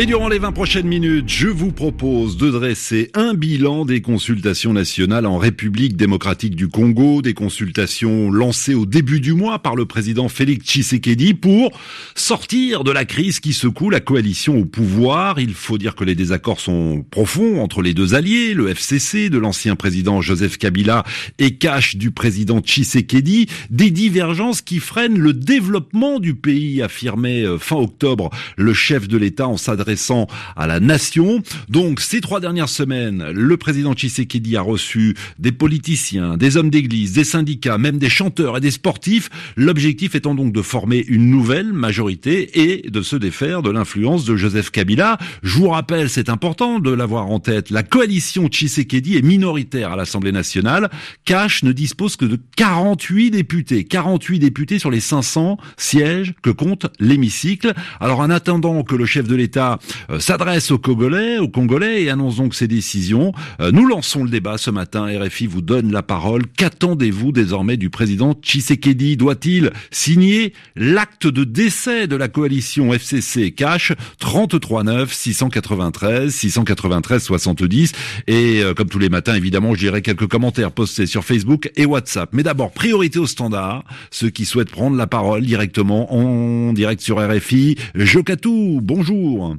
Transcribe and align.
Et 0.00 0.06
durant 0.06 0.28
les 0.28 0.38
20 0.38 0.52
prochaines 0.52 0.86
minutes, 0.86 1.28
je 1.28 1.48
vous 1.48 1.72
propose 1.72 2.36
de 2.36 2.50
dresser 2.50 3.10
un 3.14 3.34
bilan 3.34 3.84
des 3.84 4.00
consultations 4.00 4.72
nationales 4.72 5.26
en 5.26 5.38
République 5.38 5.96
démocratique 5.96 6.54
du 6.54 6.68
Congo, 6.68 7.20
des 7.20 7.34
consultations 7.34 8.30
lancées 8.30 8.76
au 8.76 8.86
début 8.86 9.18
du 9.18 9.32
mois 9.32 9.58
par 9.58 9.74
le 9.74 9.86
président 9.86 10.28
Félix 10.28 10.64
Tshisekedi 10.66 11.34
pour 11.34 11.76
sortir 12.14 12.84
de 12.84 12.92
la 12.92 13.04
crise 13.04 13.40
qui 13.40 13.52
secoue 13.52 13.90
la 13.90 13.98
coalition 13.98 14.56
au 14.60 14.64
pouvoir. 14.64 15.40
Il 15.40 15.52
faut 15.52 15.78
dire 15.78 15.96
que 15.96 16.04
les 16.04 16.14
désaccords 16.14 16.60
sont 16.60 17.04
profonds 17.10 17.60
entre 17.60 17.82
les 17.82 17.92
deux 17.92 18.14
alliés, 18.14 18.54
le 18.54 18.68
FCC 18.68 19.30
de 19.30 19.38
l'ancien 19.38 19.74
président 19.74 20.20
Joseph 20.20 20.58
Kabila 20.58 21.02
et 21.40 21.56
Cash 21.56 21.96
du 21.96 22.12
président 22.12 22.60
Tshisekedi, 22.60 23.48
des 23.70 23.90
divergences 23.90 24.62
qui 24.62 24.78
freinent 24.78 25.18
le 25.18 25.32
développement 25.32 26.20
du 26.20 26.36
pays, 26.36 26.82
affirmait 26.82 27.42
euh, 27.42 27.58
fin 27.58 27.78
octobre 27.78 28.30
le 28.56 28.72
chef 28.72 29.08
de 29.08 29.16
l'État 29.16 29.48
en 29.48 29.56
s'adressant 29.56 29.87
s'adressant 29.88 30.26
à 30.56 30.66
la 30.66 30.80
nation. 30.80 31.42
Donc 31.68 32.00
ces 32.00 32.20
trois 32.20 32.40
dernières 32.40 32.68
semaines, 32.68 33.30
le 33.30 33.56
président 33.56 33.94
Tshisekedi 33.94 34.56
a 34.56 34.60
reçu 34.60 35.14
des 35.38 35.52
politiciens, 35.52 36.36
des 36.36 36.58
hommes 36.58 36.68
d'église, 36.68 37.12
des 37.12 37.24
syndicats, 37.24 37.78
même 37.78 37.98
des 37.98 38.10
chanteurs 38.10 38.58
et 38.58 38.60
des 38.60 38.70
sportifs. 38.70 39.30
L'objectif 39.56 40.14
étant 40.14 40.34
donc 40.34 40.52
de 40.52 40.60
former 40.60 41.04
une 41.08 41.30
nouvelle 41.30 41.72
majorité 41.72 42.68
et 42.68 42.90
de 42.90 43.00
se 43.00 43.16
défaire 43.16 43.62
de 43.62 43.70
l'influence 43.70 44.26
de 44.26 44.36
Joseph 44.36 44.70
Kabila. 44.70 45.16
Je 45.42 45.56
vous 45.56 45.68
rappelle, 45.68 46.10
c'est 46.10 46.28
important 46.28 46.80
de 46.80 46.90
l'avoir 46.90 47.30
en 47.30 47.40
tête, 47.40 47.70
la 47.70 47.82
coalition 47.82 48.48
Tshisekedi 48.48 49.16
est 49.16 49.22
minoritaire 49.22 49.92
à 49.92 49.96
l'Assemblée 49.96 50.32
nationale. 50.32 50.90
Cash 51.24 51.62
ne 51.62 51.72
dispose 51.72 52.16
que 52.16 52.26
de 52.26 52.38
48 52.56 53.30
députés. 53.30 53.84
48 53.84 54.38
députés 54.38 54.78
sur 54.78 54.90
les 54.90 55.00
500 55.00 55.56
sièges 55.78 56.34
que 56.42 56.50
compte 56.50 56.86
l'hémicycle. 57.00 57.72
Alors 58.00 58.20
en 58.20 58.28
attendant 58.28 58.82
que 58.82 58.96
le 58.98 59.06
chef 59.06 59.26
de 59.28 59.36
l'État 59.36 59.77
euh, 60.10 60.20
s'adresse 60.20 60.70
aux 60.70 60.78
Congolais, 60.78 61.38
aux 61.38 61.48
Congolais 61.48 62.02
et 62.02 62.10
annonce 62.10 62.36
donc 62.36 62.54
ses 62.54 62.68
décisions. 62.68 63.32
Euh, 63.60 63.70
nous 63.72 63.86
lançons 63.86 64.24
le 64.24 64.30
débat 64.30 64.58
ce 64.58 64.70
matin. 64.70 65.06
RFI 65.06 65.46
vous 65.46 65.62
donne 65.62 65.92
la 65.92 66.02
parole. 66.02 66.42
Qu'attendez-vous 66.56 67.32
désormais 67.32 67.76
du 67.76 67.90
président 67.90 68.32
Tshisekedi? 68.34 69.16
Doit-il 69.16 69.70
signer 69.90 70.52
l'acte 70.76 71.26
de 71.26 71.44
décès 71.44 72.06
de 72.06 72.16
la 72.16 72.28
coalition 72.28 72.92
FCC 72.92 73.52
Cash 73.52 73.92
33 74.20 74.84
9 74.84 75.12
693 75.12 76.32
693 76.32 77.22
70 77.22 77.92
et 78.26 78.62
euh, 78.62 78.74
comme 78.74 78.88
tous 78.88 78.98
les 78.98 79.08
matins 79.08 79.34
évidemment 79.34 79.74
je 79.74 79.80
dirai 79.80 80.02
quelques 80.02 80.26
commentaires 80.26 80.72
postés 80.72 81.06
sur 81.06 81.24
Facebook 81.24 81.70
et 81.76 81.86
WhatsApp. 81.86 82.30
Mais 82.32 82.42
d'abord 82.42 82.72
priorité 82.72 83.18
au 83.18 83.26
standard, 83.26 83.84
ceux 84.10 84.30
qui 84.30 84.44
souhaitent 84.44 84.70
prendre 84.70 84.96
la 84.96 85.06
parole 85.06 85.42
directement 85.42 86.12
en 86.14 86.72
direct 86.72 87.00
sur 87.00 87.18
RFI. 87.18 87.76
Jokatou, 87.94 88.80
bonjour. 88.82 89.56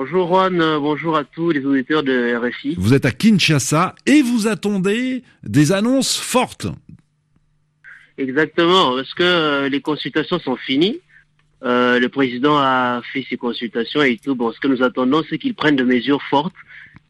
Bonjour 0.00 0.28
Juan, 0.28 0.60
euh, 0.60 0.78
bonjour 0.78 1.16
à 1.16 1.24
tous 1.24 1.50
les 1.50 1.66
auditeurs 1.66 2.04
de 2.04 2.36
RFI. 2.36 2.76
Vous 2.78 2.94
êtes 2.94 3.04
à 3.04 3.10
Kinshasa 3.10 3.96
et 4.06 4.22
vous 4.22 4.46
attendez 4.46 5.24
des 5.42 5.72
annonces 5.72 6.16
fortes. 6.16 6.68
Exactement, 8.16 8.94
parce 8.94 9.12
que 9.12 9.24
euh, 9.24 9.68
les 9.68 9.80
consultations 9.80 10.38
sont 10.38 10.54
finies. 10.54 11.00
Euh, 11.64 11.98
le 11.98 12.08
président 12.08 12.58
a 12.58 13.02
fait 13.12 13.26
ses 13.28 13.36
consultations 13.36 14.00
et 14.00 14.18
tout. 14.18 14.36
Bon, 14.36 14.52
ce 14.52 14.60
que 14.60 14.68
nous 14.68 14.84
attendons, 14.84 15.24
c'est 15.28 15.36
qu'il 15.36 15.56
prenne 15.56 15.74
de 15.74 15.82
mesures 15.82 16.22
fortes, 16.30 16.54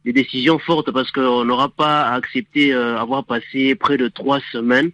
des 0.06 0.14
décisions 0.14 0.58
fortes, 0.58 0.90
parce 0.90 1.12
qu'on 1.12 1.44
n'aura 1.44 1.68
pas 1.68 2.04
à 2.04 2.14
accepter 2.14 2.72
avoir 2.72 3.22
passé 3.22 3.74
près 3.74 3.98
de 3.98 4.08
trois 4.08 4.40
semaines 4.50 4.92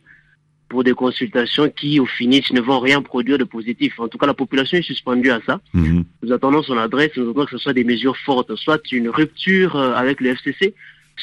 pour 0.68 0.84
des 0.84 0.92
consultations 0.92 1.68
qui, 1.68 2.00
au 2.00 2.06
finish, 2.06 2.52
ne 2.52 2.61
vont 2.61 2.80
rien 2.80 3.02
produire 3.02 3.39
de 3.39 3.44
positif. 3.44 3.98
En 3.98 4.08
tout 4.08 4.18
cas, 4.18 4.27
la 4.27 4.34
population 4.34 4.78
est 4.78 4.83
suspendue 4.83 5.30
à 5.30 5.40
ça. 5.46 5.61
Mhm. 5.72 6.05
Nous 6.22 6.33
attendons 6.33 6.62
son 6.62 6.78
adresse, 6.78 7.11
nous 7.16 7.30
attendons 7.30 7.44
que 7.44 7.52
ce 7.52 7.58
soit 7.58 7.72
des 7.72 7.84
mesures 7.84 8.16
fortes, 8.16 8.55
soit 8.56 8.80
une 8.92 9.08
rupture 9.08 9.77
euh, 9.77 9.94
avec 9.94 10.20
le 10.20 10.30
FCC, 10.30 10.74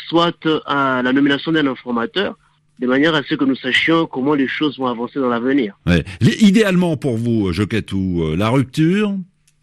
soit 0.08 0.46
euh, 0.46 0.60
la 0.68 1.14
nomination 1.14 1.52
d'un 1.52 1.68
informateur, 1.68 2.38
de 2.80 2.88
manière 2.88 3.14
à 3.14 3.24
ce 3.24 3.36
que 3.36 3.46
nous 3.46 3.56
sachions 3.56 4.08
comment 4.08 4.34
les 4.34 4.48
choses 4.48 4.78
vont 4.78 4.88
avancer 4.88 5.20
dans 5.20 5.30
l'avenir. 5.30 5.78
Ouais. 5.86 6.04
Idéalement 6.40 6.98
pour 6.98 7.18
vous, 7.18 7.50
euh, 7.50 8.36
la 8.36 8.50
rupture 8.50 9.16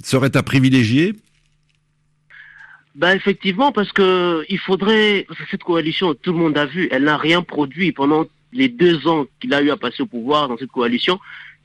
serait 0.05 0.37
à 0.37 0.43
privilégier? 0.43 1.15
Ben 2.95 3.15
effectivement, 3.15 3.71
parce 3.71 3.93
que 3.93 4.45
il 4.49 4.59
faudrait, 4.59 5.27
cette 5.51 5.63
coalition, 5.63 6.15
tout 6.15 6.33
le 6.33 6.39
monde 6.39 6.59
a 6.59 6.67
vu, 6.67 6.89
elle 6.91 7.05
n'a 7.05 7.17
rien 7.17 7.43
produit 7.43 7.93
pendant 7.93 8.25
les 8.53 8.69
deux 8.69 9.07
ans 9.07 9.27
qu'il 9.41 9.53
a 9.55 9.63
eu 9.63 9.71
à 9.71 9.77
passer 9.77 10.03
au 10.03 10.07
pouvoir 10.07 10.49
dans 10.49 10.57
cette 10.57 10.71
coalition, 10.71 11.19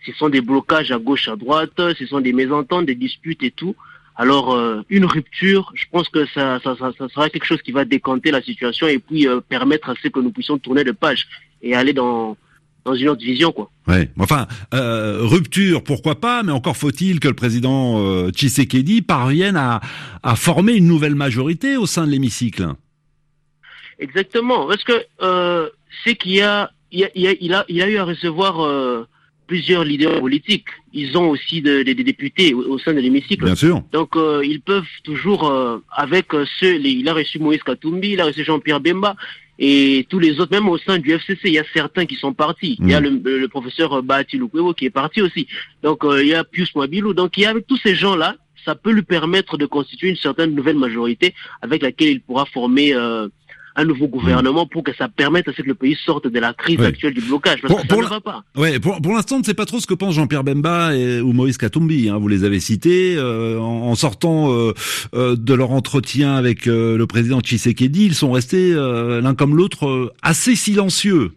ce 0.06 0.12
sont 0.14 0.30
des 0.30 0.42
blocages 0.42 0.92
à 0.92 0.98
gauche, 0.98 1.28
à 1.28 1.36
droite, 1.36 1.72
ce 1.78 2.06
sont 2.06 2.20
des 2.20 2.34
mésententes, 2.34 2.86
des 2.86 2.96
disputes 2.96 3.44
et 3.44 3.52
tout. 3.52 3.76
Alors, 4.16 4.54
euh, 4.54 4.82
une 4.90 5.06
rupture, 5.06 5.72
je 5.74 5.86
pense 5.92 6.08
que 6.10 6.26
ça, 6.28 6.60
ça, 6.64 6.76
ça, 6.78 7.10
sera 7.10 7.30
quelque 7.30 7.46
chose 7.46 7.62
qui 7.62 7.72
va 7.72 7.84
décanter 7.84 8.30
la 8.30 8.42
situation 8.42 8.88
et 8.88 9.00
puis 9.00 9.28
euh, 9.28 9.40
permettre 9.42 9.90
à 9.90 9.96
ce 10.02 10.08
que 10.08 10.20
nous 10.20 10.32
puissions 10.32 10.60
tourner 10.60 10.84
de 10.84 10.92
page 10.92 11.26
et 11.64 11.74
aller 11.74 11.94
dans, 11.94 12.38
dans 12.86 12.94
une 12.94 13.10
autre 13.10 13.24
vision, 13.24 13.52
quoi. 13.52 13.72
Ouais. 13.88 14.10
Enfin, 14.20 14.48
euh, 14.74 15.20
rupture, 15.22 15.84
pourquoi 15.84 16.20
pas, 16.20 16.44
mais 16.44 16.52
encore 16.52 16.78
faut-il 16.78 17.20
que 17.20 17.28
le 17.28 17.34
président 17.34 18.00
euh, 18.00 18.30
Tshisekedi 18.30 19.02
parvienne 19.02 19.56
à, 19.56 19.82
à 20.22 20.36
former 20.36 20.74
une 20.74 20.88
nouvelle 20.88 21.16
majorité 21.16 21.78
au 21.78 21.86
sein 21.86 22.06
de 22.06 22.12
l'hémicycle. 22.12 22.68
Exactement, 24.00 24.68
parce 24.68 24.84
que 24.84 25.06
euh, 25.22 25.70
c'est 26.04 26.16
qu'il 26.16 26.34
y 26.34 26.42
a, 26.42 26.72
il, 26.92 27.04
a, 27.06 27.10
il, 27.16 27.54
a, 27.54 27.66
il 27.68 27.82
a 27.82 27.90
eu 27.90 27.98
à 27.98 28.04
recevoir 28.04 28.62
euh, 28.62 29.08
plusieurs 29.48 29.84
leaders 29.84 30.20
politiques. 30.20 30.68
Ils 30.94 31.18
ont 31.18 31.30
aussi 31.30 31.62
des 31.62 31.84
députés 31.96 32.54
au, 32.54 32.78
sein 32.80 32.94
de 32.94 33.00
l'hémicycle. 33.00 33.46
Bien 33.46 33.56
sûr. 33.56 33.82
Donc 33.92 34.16
euh, 34.16 34.42
ils 34.44 34.62
peuvent 34.62 34.84
toujours, 35.04 35.48
euh, 35.48 35.80
avec 35.92 36.28
ceux, 36.60 36.76
il 36.80 37.08
a 37.10 37.14
reçu 37.14 37.40
Moïse 37.40 37.64
Katumbi, 37.64 38.12
il 38.12 38.22
a 38.22 38.26
reçu 38.26 38.44
Jean-Pierre 38.44 38.80
Bemba 38.80 39.16
et 39.60 40.08
tous 40.10 40.18
les 40.18 40.40
autres, 40.40 40.52
même 40.52 40.68
au 40.68 40.80
sein 40.80 40.98
du 40.98 41.12
FCC, 41.12 41.42
il 41.46 41.54
y 41.54 41.60
a 41.60 41.64
certains 41.74 42.06
qui 42.06 42.16
sont 42.16 42.34
partis. 42.34 42.78
Il 42.80 42.90
y 42.90 42.96
a 42.96 43.02
mm. 43.02 43.22
le, 43.24 43.40
le 43.40 43.48
professeur 43.48 44.02
Bahati 44.02 44.38
Lukwebo 44.38 44.74
qui 44.74 44.86
est 44.86 44.90
parti 44.90 45.22
aussi. 45.22 45.48
Donc 45.84 46.04
il 46.04 46.28
y 46.28 46.34
a 46.34 46.44
Pius 46.44 46.74
Mwabilou. 46.76 47.14
Donc 47.14 47.38
il 47.38 47.42
y 47.42 47.46
a 47.46 47.50
avec 47.50 47.68
tous 47.68 47.78
ces 47.78 47.96
gens-là, 47.96 48.36
ça 48.66 48.76
peut 48.76 48.92
lui 48.92 49.04
permettre 49.04 49.58
de 49.58 49.66
constituer 49.66 50.10
une 50.10 50.16
certaine 50.16 50.56
nouvelle 50.56 50.78
majorité 50.78 51.36
avec 51.62 51.84
laquelle 51.84 52.10
il 52.10 52.22
pourra 52.22 52.46
former 52.46 52.96
un 53.76 53.86
nouveau 53.86 54.08
gouvernement 54.08 54.68
pour 54.68 54.84
que 54.84 54.94
ça 54.96 55.08
permette 55.08 55.48
à 55.48 55.54
ce 55.54 55.62
que 55.62 55.68
le 55.68 55.76
pays 55.76 55.98
sorte 56.06 56.28
de 56.28 56.40
la 56.40 56.54
crise 56.54 56.80
actuelle 56.82 57.14
du 57.14 57.22
blocage. 57.22 57.62
Parce 57.62 57.82
que 57.82 57.88
ça 57.88 57.96
ne 57.96 58.04
va 58.04 58.22
pas. 58.22 58.44
Ouais, 58.56 58.80
pour, 58.80 59.02
pour 59.02 59.14
l'instant, 59.14 59.38
on 59.38 59.40
ne 59.40 59.44
sait 59.44 59.54
pas 59.54 59.66
trop 59.66 59.80
ce 59.80 59.88
que 59.88 59.94
pense 59.94 60.16
Jean-Pierre 60.16 60.44
Bemba 60.44 60.96
et, 60.96 61.22
ou 61.22 61.34
Moïse 61.34 61.58
Katumbi. 61.58 62.10
Hein, 62.10 62.18
vous 62.18 62.28
les 62.28 62.44
avez 62.44 62.60
cités. 62.60 63.16
Euh, 63.18 63.60
en, 63.60 63.96
sortant 63.96 64.52
euh, 64.52 64.74
euh, 65.14 65.36
de 65.36 65.54
leur 65.54 65.72
entretien 65.72 66.36
avec 66.36 66.66
le 66.66 67.04
président 67.06 67.42
Tshisekedi, 67.42 68.06
ils 68.06 68.16
sont 68.16 68.32
restés 68.32 68.74
l'un 68.74 69.36
comme 69.36 69.56
l'autre 69.56 70.14
assez 70.22 70.56
silencieux. 70.56 71.32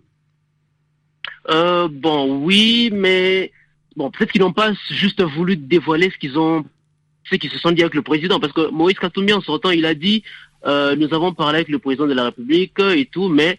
bon, 1.48 2.40
oui, 2.42 2.90
mais 2.92 3.52
bon, 3.96 4.10
peut-être 4.10 4.32
qu'ils 4.32 4.40
n'ont 4.40 4.52
pas 4.52 4.72
juste 4.90 5.22
voulu 5.22 5.56
dévoiler 5.56 6.10
ce 6.10 6.18
qu'ils 6.18 6.38
ont 6.38 6.64
ce 7.30 7.36
qu'ils 7.36 7.50
se 7.50 7.58
sont 7.58 7.72
dit 7.72 7.82
avec 7.82 7.94
le 7.94 8.02
président. 8.02 8.40
Parce 8.40 8.52
que 8.52 8.70
Moïse 8.70 8.98
Katumbi, 8.98 9.32
en 9.32 9.40
sortant, 9.40 9.70
il 9.70 9.84
a 9.84 9.94
dit 9.94 10.22
nous 10.66 11.14
avons 11.14 11.32
parlé 11.32 11.58
avec 11.58 11.68
le 11.68 11.78
président 11.78 12.06
de 12.06 12.12
la 12.12 12.24
République 12.24 12.78
et 12.80 13.06
tout, 13.06 13.28
mais 13.28 13.58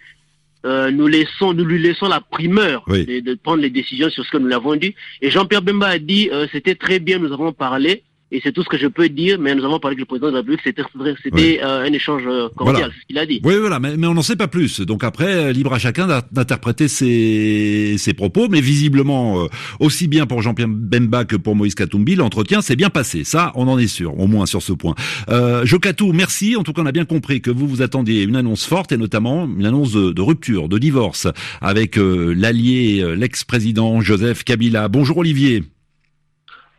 euh, 0.65 0.91
nous 0.91 1.07
laissons, 1.07 1.53
nous 1.53 1.63
lui 1.63 1.79
laissons 1.79 2.07
la 2.07 2.19
primeur 2.19 2.83
de, 2.87 3.33
prendre 3.35 3.61
les 3.61 3.69
décisions 3.69 4.09
sur 4.09 4.25
ce 4.25 4.31
que 4.31 4.37
nous 4.37 4.47
l'avons 4.47 4.75
dit. 4.75 4.95
Et 5.21 5.29
Jean-Pierre 5.29 5.61
Bemba 5.61 5.87
a 5.87 5.99
dit, 5.99 6.29
euh, 6.31 6.47
c'était 6.51 6.75
très 6.75 6.99
bien, 6.99 7.19
nous 7.19 7.31
avons 7.31 7.53
parlé, 7.53 8.03
et 8.31 8.41
c'est 8.43 8.51
tout 8.51 8.63
ce 8.63 8.69
que 8.69 8.77
je 8.77 8.87
peux 8.87 9.07
dire, 9.09 9.39
mais 9.39 9.55
nous 9.55 9.63
avons 9.63 9.79
parlé 9.79 9.93
avec 9.95 9.99
le 9.99 10.05
président 10.05 10.27
de 10.27 10.33
la 10.33 10.39
République, 10.39 10.61
c'était 10.63 10.83
c'était 11.23 11.59
euh, 11.63 11.85
un 11.85 11.93
échange 11.93 12.23
euh, 12.27 12.49
cordial, 12.55 12.91
c'est 12.93 13.01
ce 13.01 13.05
qu'il 13.07 13.17
a 13.17 13.25
dit. 13.25 13.39
Oui, 13.43 13.55
voilà, 13.59 13.79
mais, 13.79 13.95
mais 13.95 14.07
on 14.07 14.13
n'en 14.13 14.21
sait 14.21 14.35
pas 14.35 14.47
plus. 14.47 14.81
Donc 14.81 15.03
après, 15.03 15.33
euh, 15.33 15.51
libre 15.51 15.73
à 15.73 15.79
chacun 15.79 16.07
d'interpréter 16.31 16.87
ses, 16.87 17.95
ses 17.97 18.13
propos, 18.13 18.47
mais 18.49 18.61
visiblement, 18.61 19.47
aussi 19.79 20.07
bien 20.07 20.25
pour 20.25 20.41
Jean-Pierre 20.41 20.67
Bemba 20.67 21.25
que 21.25 21.35
pour 21.35 21.55
Moïse 21.55 21.75
Katumbi, 21.75 22.15
l'entretien 22.15 22.61
s'est 22.61 22.75
bien 22.75 22.89
passé. 22.89 23.23
Ça, 23.23 23.51
on 23.55 23.67
en 23.67 23.79
est 23.79 23.87
sûr, 23.87 24.19
au 24.19 24.27
moins 24.27 24.45
sur 24.45 24.61
ce 24.61 24.73
point. 24.73 24.95
Euh, 25.29 25.65
Jokatou, 25.65 26.11
merci. 26.13 26.55
En 26.55 26.63
tout 26.63 26.73
cas, 26.73 26.81
on 26.81 26.85
a 26.85 26.91
bien 26.91 27.05
compris 27.05 27.41
que 27.41 27.51
vous 27.51 27.67
vous 27.67 27.81
attendiez 27.81 28.23
une 28.23 28.35
annonce 28.35 28.65
forte, 28.65 28.91
et 28.91 28.97
notamment 28.97 29.45
une 29.45 29.65
annonce 29.65 29.93
de, 29.93 30.11
de 30.11 30.21
rupture, 30.21 30.67
de 30.67 30.77
divorce, 30.77 31.27
avec 31.61 31.97
l'allié, 31.97 33.15
l'ex-président 33.15 34.01
Joseph 34.01 34.43
Kabila. 34.43 34.87
Bonjour 34.87 35.17
Olivier. 35.17 35.63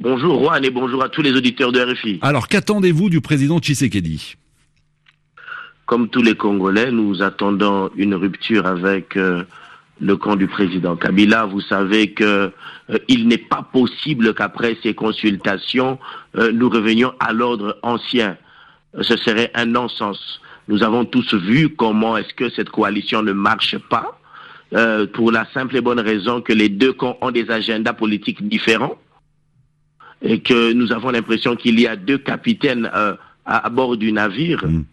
Bonjour 0.00 0.40
Juan 0.40 0.64
et 0.64 0.70
bonjour 0.70 1.02
à 1.02 1.08
tous 1.08 1.22
les 1.22 1.32
auditeurs 1.32 1.72
de 1.72 1.80
RFI. 1.80 2.20
Alors 2.22 2.46
qu'attendez-vous 2.46 3.10
du 3.10 3.20
président 3.20 3.58
Tshisekedi? 3.58 4.36
Comme 5.86 6.08
tous 6.08 6.22
les 6.22 6.36
Congolais, 6.36 6.92
nous 6.92 7.22
attendons 7.22 7.90
une 7.96 8.14
rupture 8.14 8.66
avec 8.66 9.16
euh, 9.16 9.42
le 10.00 10.16
camp 10.16 10.36
du 10.36 10.46
président 10.46 10.94
Kabila. 10.94 11.46
Vous 11.46 11.60
savez 11.60 12.12
que 12.12 12.52
euh, 12.90 12.98
il 13.08 13.26
n'est 13.26 13.38
pas 13.38 13.66
possible 13.72 14.34
qu'après 14.34 14.76
ces 14.82 14.94
consultations, 14.94 15.98
euh, 16.36 16.52
nous 16.52 16.68
revenions 16.68 17.12
à 17.18 17.32
l'ordre 17.32 17.78
ancien. 17.82 18.36
ce 19.00 19.16
serait 19.16 19.50
un 19.54 19.66
non-sens. 19.66 20.40
Nous 20.68 20.82
avons 20.82 21.04
tous 21.06 21.34
vu 21.34 21.70
comment 21.70 22.16
est-ce 22.16 22.34
que 22.34 22.50
cette 22.50 22.70
coalition 22.70 23.22
ne 23.22 23.32
marche 23.32 23.78
pas, 23.78 24.18
euh, 24.74 25.06
pour 25.06 25.32
la 25.32 25.46
simple 25.54 25.76
et 25.76 25.80
bonne 25.80 26.00
raison 26.00 26.42
que 26.42 26.52
les 26.52 26.68
deux 26.68 26.92
camps 26.92 27.16
ont 27.22 27.30
des 27.30 27.50
agendas 27.50 27.94
politiques 27.94 28.46
différents 28.46 28.98
et 30.22 30.40
que 30.40 30.72
nous 30.72 30.92
avons 30.92 31.10
l'impression 31.10 31.56
qu'il 31.56 31.78
y 31.80 31.86
a 31.86 31.96
deux 31.96 32.18
capitaines 32.18 32.90
euh, 32.94 33.14
à, 33.44 33.68
bord 33.70 33.96
du 33.96 34.12
navire. 34.12 34.64
Mm. 34.66 34.84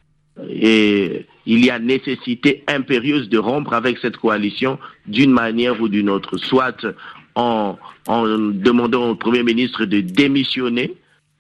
Et 0.50 1.26
il 1.46 1.66
y 1.66 1.70
a 1.70 1.80
nécessité 1.80 2.64
impérieuse 2.68 3.30
de 3.30 3.38
rompre 3.38 3.74
avec 3.74 3.98
cette 4.00 4.18
coalition 4.18 4.78
d'une 5.08 5.32
manière 5.32 5.80
ou 5.82 5.88
d'une 5.88 6.10
autre, 6.10 6.38
soit 6.38 6.86
en, 7.36 7.78
en 8.08 8.26
demandant 8.26 9.10
au 9.10 9.16
Premier 9.16 9.44
ministre 9.44 9.86
de 9.86 10.02
démissionner 10.02 10.96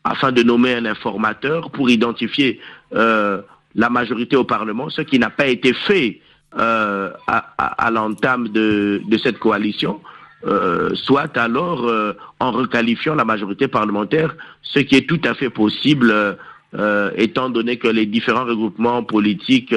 afin 0.06 0.32
de 0.32 0.44
nommer 0.44 0.74
un 0.76 0.86
informateur 0.86 1.72
pour 1.72 1.90
identifier 1.90 2.60
euh, 2.94 3.42
la 3.74 3.90
majorité 3.90 4.36
au 4.36 4.44
Parlement, 4.44 4.90
ce 4.90 5.02
qui 5.02 5.20
n'a 5.20 5.30
pas 5.30 5.48
été 5.48 5.74
fait 5.74 6.22
euh, 6.58 7.12
à, 7.28 7.86
à, 7.86 7.92
l'entame 7.92 8.48
de, 8.50 9.02
de, 9.06 9.18
cette 9.18 9.40
coalition, 9.40 10.00
euh, 10.45 10.92
soit 10.94 11.36
alors 11.38 11.88
euh, 11.88 12.13
en 12.39 12.51
requalifiant 12.51 13.15
la 13.15 13.25
majorité 13.25 13.68
parlementaire, 13.68 14.36
ce 14.62 14.80
qui 14.80 14.95
est 14.95 15.07
tout 15.07 15.21
à 15.24 15.33
fait 15.33 15.50
possible, 15.50 16.13
euh, 16.75 17.12
étant 17.15 17.50
donné 17.50 17.77
que 17.77 17.88
les 17.88 18.06
différents 18.06 18.45
regroupements 18.45 19.03
politiques 19.03 19.74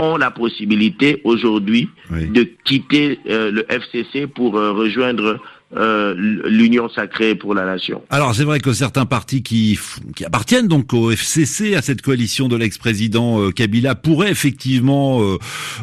ont 0.00 0.16
la 0.16 0.30
possibilité 0.30 1.20
aujourd'hui 1.24 1.90
de 2.10 2.42
quitter 2.64 3.20
le 3.26 3.66
FCC 3.68 4.26
pour 4.26 4.54
rejoindre 4.54 5.38
euh, 5.74 6.14
l'union 6.44 6.90
sacrée 6.90 7.34
pour 7.34 7.54
la 7.54 7.64
nation. 7.64 8.02
Alors 8.10 8.34
c'est 8.34 8.44
vrai 8.44 8.60
que 8.60 8.74
certains 8.74 9.06
partis 9.06 9.42
qui, 9.42 9.78
qui 10.14 10.22
appartiennent 10.22 10.68
donc 10.68 10.92
au 10.92 11.10
FCC, 11.10 11.74
à 11.76 11.80
cette 11.80 12.02
coalition 12.02 12.46
de 12.48 12.56
l'ex-président 12.56 13.40
euh, 13.40 13.50
Kabila, 13.52 13.94
pourraient 13.94 14.30
effectivement 14.30 15.22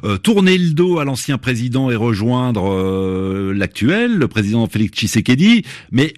euh, 0.03 0.18
tourner 0.18 0.59
le 0.59 0.74
dos 0.74 1.00
à 1.00 1.06
l'ancien 1.06 1.39
président 1.39 1.89
et 1.89 1.95
rejoindre 1.95 3.51
l'actuel, 3.51 4.15
le 4.15 4.27
président 4.27 4.68
Félix 4.68 4.95
Tshisekedi, 4.95 5.65
mais 5.92 6.13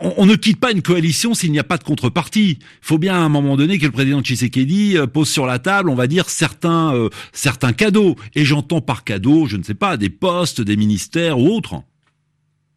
on, 0.00 0.24
ne 0.24 0.34
quitte 0.34 0.58
pas 0.58 0.72
une 0.72 0.82
coalition 0.82 1.34
s'il 1.34 1.52
n'y 1.52 1.58
a 1.58 1.64
pas 1.64 1.76
de 1.76 1.84
contrepartie. 1.84 2.58
Il 2.60 2.66
faut 2.80 2.98
bien 2.98 3.16
à 3.16 3.18
un 3.18 3.28
moment 3.28 3.58
donné 3.58 3.78
que 3.78 3.84
le 3.84 3.92
président 3.92 4.22
Tshisekedi 4.22 4.96
pose 5.12 5.28
sur 5.28 5.44
la 5.44 5.58
table, 5.58 5.90
on 5.90 5.94
va 5.94 6.06
dire 6.06 6.30
certains 6.30 7.08
certains 7.32 7.74
cadeaux. 7.74 8.16
Et 8.34 8.46
j'entends 8.46 8.80
par 8.80 9.04
cadeaux, 9.04 9.46
je 9.46 9.58
ne 9.58 9.62
sais 9.62 9.74
pas, 9.74 9.98
des 9.98 10.10
postes, 10.10 10.62
des 10.62 10.78
ministères 10.78 11.38
ou 11.38 11.48
autres 11.48 11.82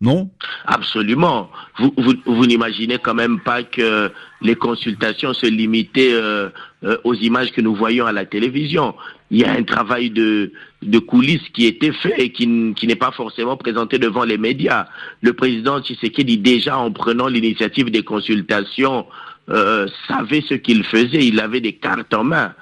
non 0.02 0.30
Absolument. 0.66 1.50
Vous, 1.78 1.94
vous, 2.26 2.46
n'imaginez 2.46 3.00
quand 3.00 3.14
même 3.14 3.42
pas 3.42 3.64
que 3.64 4.10
les 4.42 4.56
consultations 4.56 5.34
se 5.34 5.46
limitaient 5.46 6.14
euh, 6.14 6.50
euh, 6.86 6.98
aux 7.04 7.16
images 7.16 7.52
que 7.52 7.60
nous 7.60 7.76
voyons 7.76 8.06
à 8.06 8.14
la 8.14 8.26
télévision. 8.26 8.96
Il 9.30 9.40
y 9.40 9.44
a 9.44 9.52
un 9.52 9.64
travail 9.64 10.10
de, 10.10 10.54
de 10.82 11.00
coulisses 11.00 11.50
qui 11.54 11.66
était 11.66 11.92
fait 11.92 12.14
et 12.18 12.32
qui, 12.32 12.74
qui 12.76 12.88
n'est 12.88 12.96
pas 12.96 13.12
forcément 13.12 13.58
présenté 13.58 14.00
devant 14.00 14.24
les 14.24 14.38
médias. 14.38 14.88
Le 15.22 15.34
président 15.34 15.82
Tshisekedi, 15.82 16.38
déjà 16.38 16.78
en 16.78 16.92
prenant 16.92 17.28
l'initiative 17.28 17.92
des 17.92 18.04
consultations, 18.04 19.06
euh, 19.50 19.86
savait 20.08 20.44
ce 20.48 20.54
qu'il 20.54 20.86
faisait. 20.86 21.26
Il 21.26 21.42
avait 21.42 21.62
des 21.62 21.74
cartes 21.74 22.14
en 22.14 22.24
main. 22.24 22.54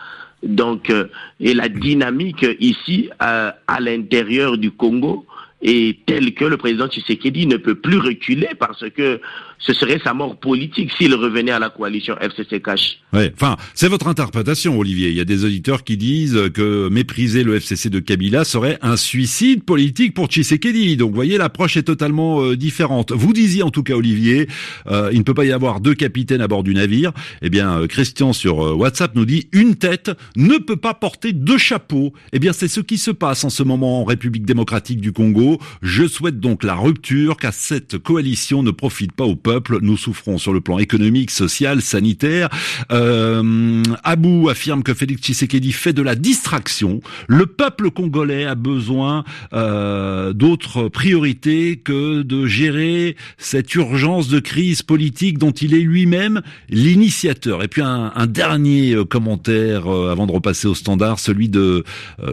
Donc, 0.42 0.92
et 1.39 1.54
la 1.54 1.68
dynamique 1.68 2.45
ici, 2.60 3.10
à 3.19 3.80
l'intérieur 3.80 4.60
du 4.60 4.69
Congo, 4.69 5.25
et 5.62 6.00
tel 6.06 6.33
que 6.33 6.45
le 6.45 6.57
président 6.57 6.88
Tshisekedi 6.88 7.48
ne 7.48 7.57
peut 7.57 7.75
plus 7.75 7.98
reculer 7.98 8.50
parce 8.59 8.89
que 8.92 9.19
ce 9.59 9.74
serait 9.74 10.00
sa 10.04 10.13
mort 10.13 10.38
politique 10.38 10.92
s'il 10.98 11.13
revenait 11.15 11.51
à 11.51 11.59
la 11.59 11.69
coalition 11.69 12.15
FCC 12.19 12.62
Cash. 12.62 13.00
Enfin, 13.13 13.56
c'est 13.74 13.88
votre 13.88 14.07
interprétation, 14.07 14.77
Olivier. 14.77 15.09
Il 15.09 15.15
y 15.15 15.21
a 15.21 15.25
des 15.25 15.45
auditeurs 15.45 15.83
qui 15.83 15.98
disent 15.98 16.39
que 16.54 16.89
mépriser 16.89 17.44
le 17.44 17.56
FCC 17.56 17.89
de 17.89 18.00
Kabila 18.00 18.44
serait 18.44 18.77
un 18.81 18.98
suicide 18.98 19.63
politique 19.63 20.13
pour 20.13 20.27
Tshisekedi. 20.27 20.98
Donc, 20.98 21.09
vous 21.09 21.15
voyez, 21.15 21.38
l'approche 21.38 21.77
est 21.77 21.83
totalement 21.83 22.42
euh, 22.42 22.56
différente. 22.56 23.12
Vous 23.12 23.33
disiez 23.33 23.63
en 23.63 23.71
tout 23.71 23.83
cas, 23.83 23.95
Olivier, 23.95 24.48
euh, 24.88 25.09
il 25.12 25.19
ne 25.19 25.24
peut 25.24 25.33
pas 25.33 25.45
y 25.45 25.51
avoir 25.51 25.80
deux 25.80 25.94
capitaines 25.94 26.42
à 26.42 26.48
bord 26.48 26.63
du 26.63 26.74
navire. 26.74 27.12
Eh 27.42 27.50
bien, 27.50 27.80
euh, 27.81 27.88
Christian 27.88 28.33
sur 28.33 28.57
WhatsApp 28.77 29.15
nous 29.15 29.25
dit 29.25 29.50
une 29.51 29.75
tête 29.75 30.12
ne 30.36 30.57
peut 30.57 30.75
pas 30.75 30.94
porter 30.94 31.33
deux 31.33 31.57
chapeaux. 31.57 32.13
Eh 32.33 32.39
bien, 32.39 32.53
c'est 32.53 32.68
ce 32.68 32.81
qui 32.81 32.98
se 32.98 33.12
passe 33.12 33.44
en 33.44 33.50
ce 33.50 33.63
moment 33.63 34.01
en 34.01 34.06
République 34.06 34.45
démocratique 34.45 35.01
du 35.01 35.12
Congo. 35.12 35.60
Je 35.81 36.07
souhaite 36.07 36.39
donc 36.39 36.63
la 36.63 36.75
rupture, 36.75 37.38
car 37.38 37.53
cette 37.53 37.98
coalition 37.98 38.63
ne 38.63 38.71
profite 38.71 39.12
pas 39.12 39.25
au 39.25 39.36
Nous 39.82 39.98
souffrons 39.98 40.38
sur 40.38 40.52
le 40.52 40.60
plan 40.62 40.78
économique, 40.78 41.32
social, 41.32 41.82
sanitaire. 41.82 42.50
Euh, 42.92 43.82
Abou 44.04 44.50
affirme 44.50 44.84
que 44.84 44.94
Félix 44.94 45.22
Tshisekedi 45.22 45.72
fait 45.72 45.94
de 45.94 46.02
la 46.02 46.16
distraction. 46.16 47.00
Le 47.28 47.46
peuple 47.46 47.90
congolais 47.92 48.46
a 48.46 48.56
besoin 48.56 49.24
euh, 49.54 50.34
d'autres 50.34 50.90
priorités 50.90 51.78
que 51.78 52.24
de 52.24 52.46
gérer 52.46 53.16
cette 53.38 53.74
urgence 53.76 54.28
de 54.28 54.40
crise 54.40 54.82
politique 54.82 55.38
dont 55.38 55.52
il 55.52 55.74
est 55.74 55.80
lui-même 55.82 56.42
l'initiateur. 56.70 57.64
Et 57.64 57.70
puis 57.70 57.82
un, 57.82 58.12
un 58.16 58.28
dernier 58.28 58.94
euh, 58.96 59.06
commentaire 59.06 59.88
euh, 59.88 60.12
avant 60.12 60.28
de 60.28 60.34
repasser 60.34 60.68
au 60.68 60.76
standard, 60.76 61.20
celui 61.20 61.48
de 61.48 61.86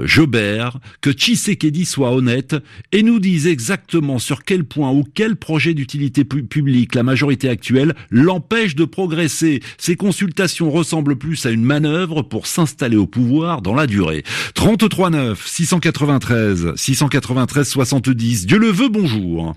Jobert, 0.03 0.79
que 1.01 1.11
Tshisekedi 1.11 1.85
soit 1.85 2.13
honnête 2.13 2.57
et 2.91 3.03
nous 3.03 3.21
dise 3.21 3.47
exactement 3.47 4.19
sur 4.19 4.43
quel 4.43 4.65
point 4.65 4.91
ou 4.91 5.05
quel 5.15 5.37
projet 5.37 5.75
d'utilité 5.75 6.25
publique 6.25 6.95
la 6.95 7.04
majorité 7.05 7.49
actuelle 7.49 7.95
l'empêche 8.11 8.75
de 8.75 8.85
progresser. 8.85 9.61
Ces 9.79 9.95
consultations 9.95 10.71
ressemblent 10.71 11.17
plus 11.17 11.47
à 11.47 11.51
une 11.51 11.65
manœuvre 11.65 12.23
pour 12.23 12.49
s'installer 12.49 12.97
au 12.97 13.07
pouvoir 13.07 13.63
dans 13.63 13.75
la 13.75 13.87
durée. 13.87 14.25
33 14.55 15.11
9 15.11 15.47
693 15.47 16.75
693 16.75 17.69
70. 17.69 18.47
Dieu 18.47 18.59
le 18.59 18.69
veut, 18.69 18.89
bonjour. 18.89 19.55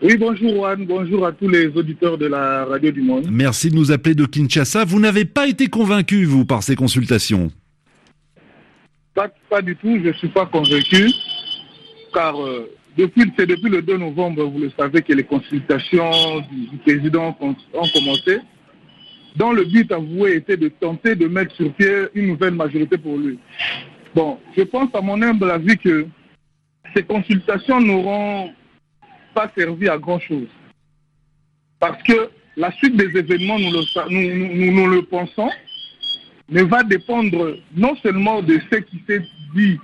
Oui, 0.00 0.16
bonjour 0.16 0.54
Juan, 0.54 0.86
bonjour 0.86 1.26
à 1.26 1.32
tous 1.32 1.48
les 1.48 1.66
auditeurs 1.66 2.18
de 2.18 2.26
la 2.26 2.64
radio 2.66 2.92
du 2.92 3.02
monde. 3.02 3.26
Merci 3.32 3.68
de 3.70 3.74
nous 3.74 3.90
appeler 3.90 4.14
de 4.14 4.26
Kinshasa. 4.26 4.84
Vous 4.84 5.00
n'avez 5.00 5.24
pas 5.24 5.48
été 5.48 5.66
convaincu, 5.66 6.24
vous, 6.24 6.44
par 6.44 6.62
ces 6.62 6.76
consultations? 6.76 7.50
Pas, 9.14 9.28
pas, 9.50 9.60
du 9.60 9.74
tout, 9.74 9.98
je 10.00 10.08
ne 10.08 10.12
suis 10.12 10.28
pas 10.28 10.46
convaincu, 10.46 11.10
car 12.14 12.40
euh, 12.40 12.70
depuis, 12.98 13.32
c'est 13.38 13.46
depuis 13.46 13.70
le 13.70 13.80
2 13.80 13.96
novembre, 13.96 14.42
vous 14.44 14.58
le 14.58 14.72
savez, 14.76 15.02
que 15.02 15.12
les 15.12 15.22
consultations 15.22 16.40
du, 16.50 16.76
président 16.78 17.36
ont, 17.40 17.54
commencé, 17.94 18.40
dont 19.36 19.52
le 19.52 19.64
but 19.64 19.90
avoué 19.92 20.34
était 20.34 20.56
de 20.56 20.68
tenter 20.68 21.14
de 21.14 21.28
mettre 21.28 21.54
sur 21.54 21.72
pied 21.74 22.08
une 22.14 22.26
nouvelle 22.26 22.54
majorité 22.54 22.98
pour 22.98 23.16
lui. 23.16 23.38
Bon, 24.16 24.40
je 24.56 24.62
pense 24.62 24.92
à 24.94 25.00
mon 25.00 25.22
humble 25.22 25.48
avis 25.48 25.78
que 25.78 26.08
ces 26.92 27.04
consultations 27.04 27.80
n'auront 27.80 28.50
pas 29.32 29.48
servi 29.56 29.88
à 29.88 29.96
grand-chose. 29.96 30.48
Parce 31.78 32.02
que 32.02 32.30
la 32.56 32.72
suite 32.72 32.96
des 32.96 33.16
événements, 33.16 33.60
nous 33.60 33.70
le, 33.70 34.56
nous, 34.56 34.72
nous 34.72 34.88
le 34.88 35.02
pensons, 35.02 35.50
ne 36.48 36.62
va 36.64 36.82
dépendre 36.82 37.58
non 37.76 37.94
seulement 38.02 38.42
de 38.42 38.58
ce 38.72 38.78
qui 38.78 39.00
s'est 39.06 39.22
dit 39.54 39.78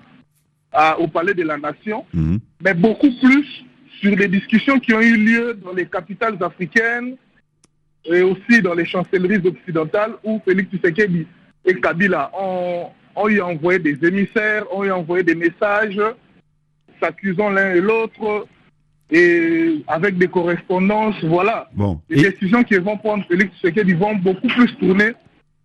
au 0.99 1.09
Palais 1.09 1.35
de 1.35 1.43
la 1.43 1.57
Nation, 1.57 2.04
mhm. 2.12 2.40
mais 2.62 2.75
beaucoup 2.75 3.11
plus 3.23 3.64
sur 4.00 4.16
les 4.16 4.28
discussions 4.28 4.78
qui 4.78 4.93
ont 4.93 5.00
eu 5.00 5.16
lieu 5.16 5.59
dans 5.64 5.73
les 5.73 5.87
capitales 5.87 6.37
africaines 6.40 7.16
et 8.04 8.23
aussi 8.23 8.61
dans 8.61 8.75
les 8.75 8.85
chancelleries 8.85 9.47
occidentales 9.47 10.12
où 10.25 10.40
Félix 10.45 10.71
Tshisekedi 10.71 11.26
et 11.64 11.75
Kabila 11.81 12.31
ont, 12.38 12.88
ont 13.16 13.28
eu 13.28 13.40
envoyé 13.40 13.78
des 13.78 14.07
émissaires, 14.07 14.64
ont 14.75 14.85
eu 14.85 14.90
envoyé 14.90 15.23
des 15.23 15.35
messages 15.35 16.00
s'accusant 17.00 17.50
l'un 17.50 17.75
et 17.75 17.81
l'autre 17.81 18.47
et 19.11 19.85
avec 19.87 20.19
des 20.19 20.28
correspondances, 20.28 21.23
voilà. 21.25 21.69
Bon. 21.75 22.00
Les 22.09 22.31
décisions 22.31 22.64
qui 22.64 22.75
vont 22.76 22.97
prendre 22.97 23.25
Félix 23.26 23.54
Tshisekedi 23.57 23.95
vont 23.95 24.16
beaucoup 24.16 24.49
plus 24.49 24.75
tourner 24.76 25.12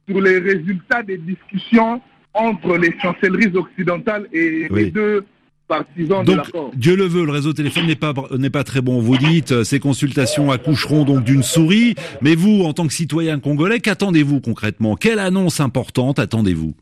sur 0.08 0.22
les 0.22 0.40
résultats 0.40 1.04
des 1.04 1.18
discussions 1.18 2.02
entre 2.34 2.78
les 2.78 2.94
chancelleries 3.02 3.56
occidentales 3.56 4.28
et 4.32 4.68
les 4.70 4.92
deux 4.92 5.26
partisans 5.68 6.24
de 6.24 6.34
l'accord. 6.34 6.72
Dieu 6.76 6.96
le 6.96 7.06
veut, 7.06 7.26
le 7.26 7.32
réseau 7.32 7.54
téléphone 7.54 7.86
n'est 7.86 7.96
pas 7.96 8.14
n'est 8.38 8.50
pas 8.50 8.64
très 8.64 8.82
bon. 8.82 9.00
Vous 9.00 9.18
dites 9.18 9.52
euh, 9.52 9.64
ces 9.64 9.80
consultations 9.80 10.52
accoucheront 10.52 11.06
donc 11.06 11.24
d'une 11.24 11.44
souris, 11.44 11.96
mais 12.22 12.36
vous, 12.36 12.64
en 12.64 12.74
tant 12.74 12.88
que 12.88 12.94
citoyen 12.94 13.40
congolais, 13.40 13.80
qu'attendez-vous 13.80 14.42
concrètement? 14.42 14.96
Quelle 14.96 15.20
annonce 15.20 15.60
importante 15.60 16.18
attendez-vous? 16.18 16.74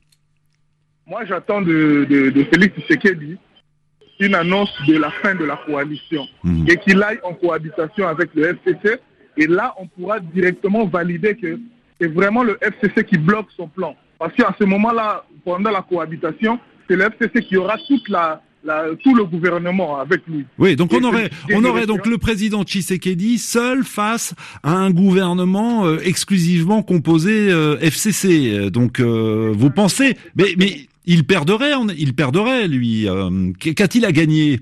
Moi, 1.05 1.25
j'attends 1.25 1.61
de, 1.61 2.05
de, 2.09 2.29
de 2.29 2.43
Félix 2.45 2.75
Tshisekedi 2.79 3.37
une 4.19 4.35
annonce 4.35 4.73
de 4.87 4.97
la 4.97 5.11
fin 5.11 5.35
de 5.35 5.45
la 5.45 5.57
coalition 5.57 6.27
mhm. 6.43 6.65
et 6.67 6.77
qu'il 6.77 7.01
aille 7.03 7.19
en 7.23 7.33
cohabitation 7.33 8.07
avec 8.07 8.33
le 8.33 8.45
FCC. 8.45 8.97
Et 9.37 9.47
là, 9.47 9.75
on 9.79 9.87
pourra 9.87 10.19
directement 10.19 10.85
valider 10.85 11.35
que 11.35 11.59
c'est 11.99 12.07
vraiment 12.07 12.43
le 12.43 12.57
FCC 12.61 13.03
qui 13.03 13.17
bloque 13.17 13.47
son 13.55 13.67
plan. 13.67 13.95
Parce 14.19 14.33
qu'à 14.33 14.55
ce 14.59 14.65
moment-là, 14.65 15.25
pendant 15.45 15.71
la 15.71 15.81
cohabitation, 15.81 16.59
c'est 16.87 16.95
le 16.95 17.03
FCC 17.03 17.43
qui 17.43 17.57
aura 17.57 17.77
toute 17.87 18.07
la, 18.09 18.41
tout 19.03 19.15
le 19.15 19.23
gouvernement 19.25 19.99
avec 19.99 20.21
lui. 20.27 20.45
Oui, 20.57 20.75
donc 20.75 20.91
on 20.93 21.03
aurait, 21.03 21.29
on 21.53 21.63
aurait 21.63 21.85
donc 21.85 22.05
le 22.05 22.17
président 22.17 22.63
Tshisekedi 22.63 23.37
seul 23.37 23.83
face 23.83 24.33
à 24.63 24.73
un 24.73 24.91
gouvernement 24.91 25.85
euh, 25.85 25.99
exclusivement 26.03 26.83
composé 26.83 27.51
euh, 27.51 27.77
FCC. 27.79 28.69
Donc 28.71 28.99
vous 28.99 29.69
pensez, 29.69 30.17
mais, 30.35 30.55
mais 30.57 30.87
il 31.05 31.25
perdrait, 31.25 31.71
il 31.97 32.13
perdrait 32.13 32.67
lui. 32.67 33.07
Qu'a-t-il 33.59 34.05
à 34.05 34.11
gagner? 34.11 34.59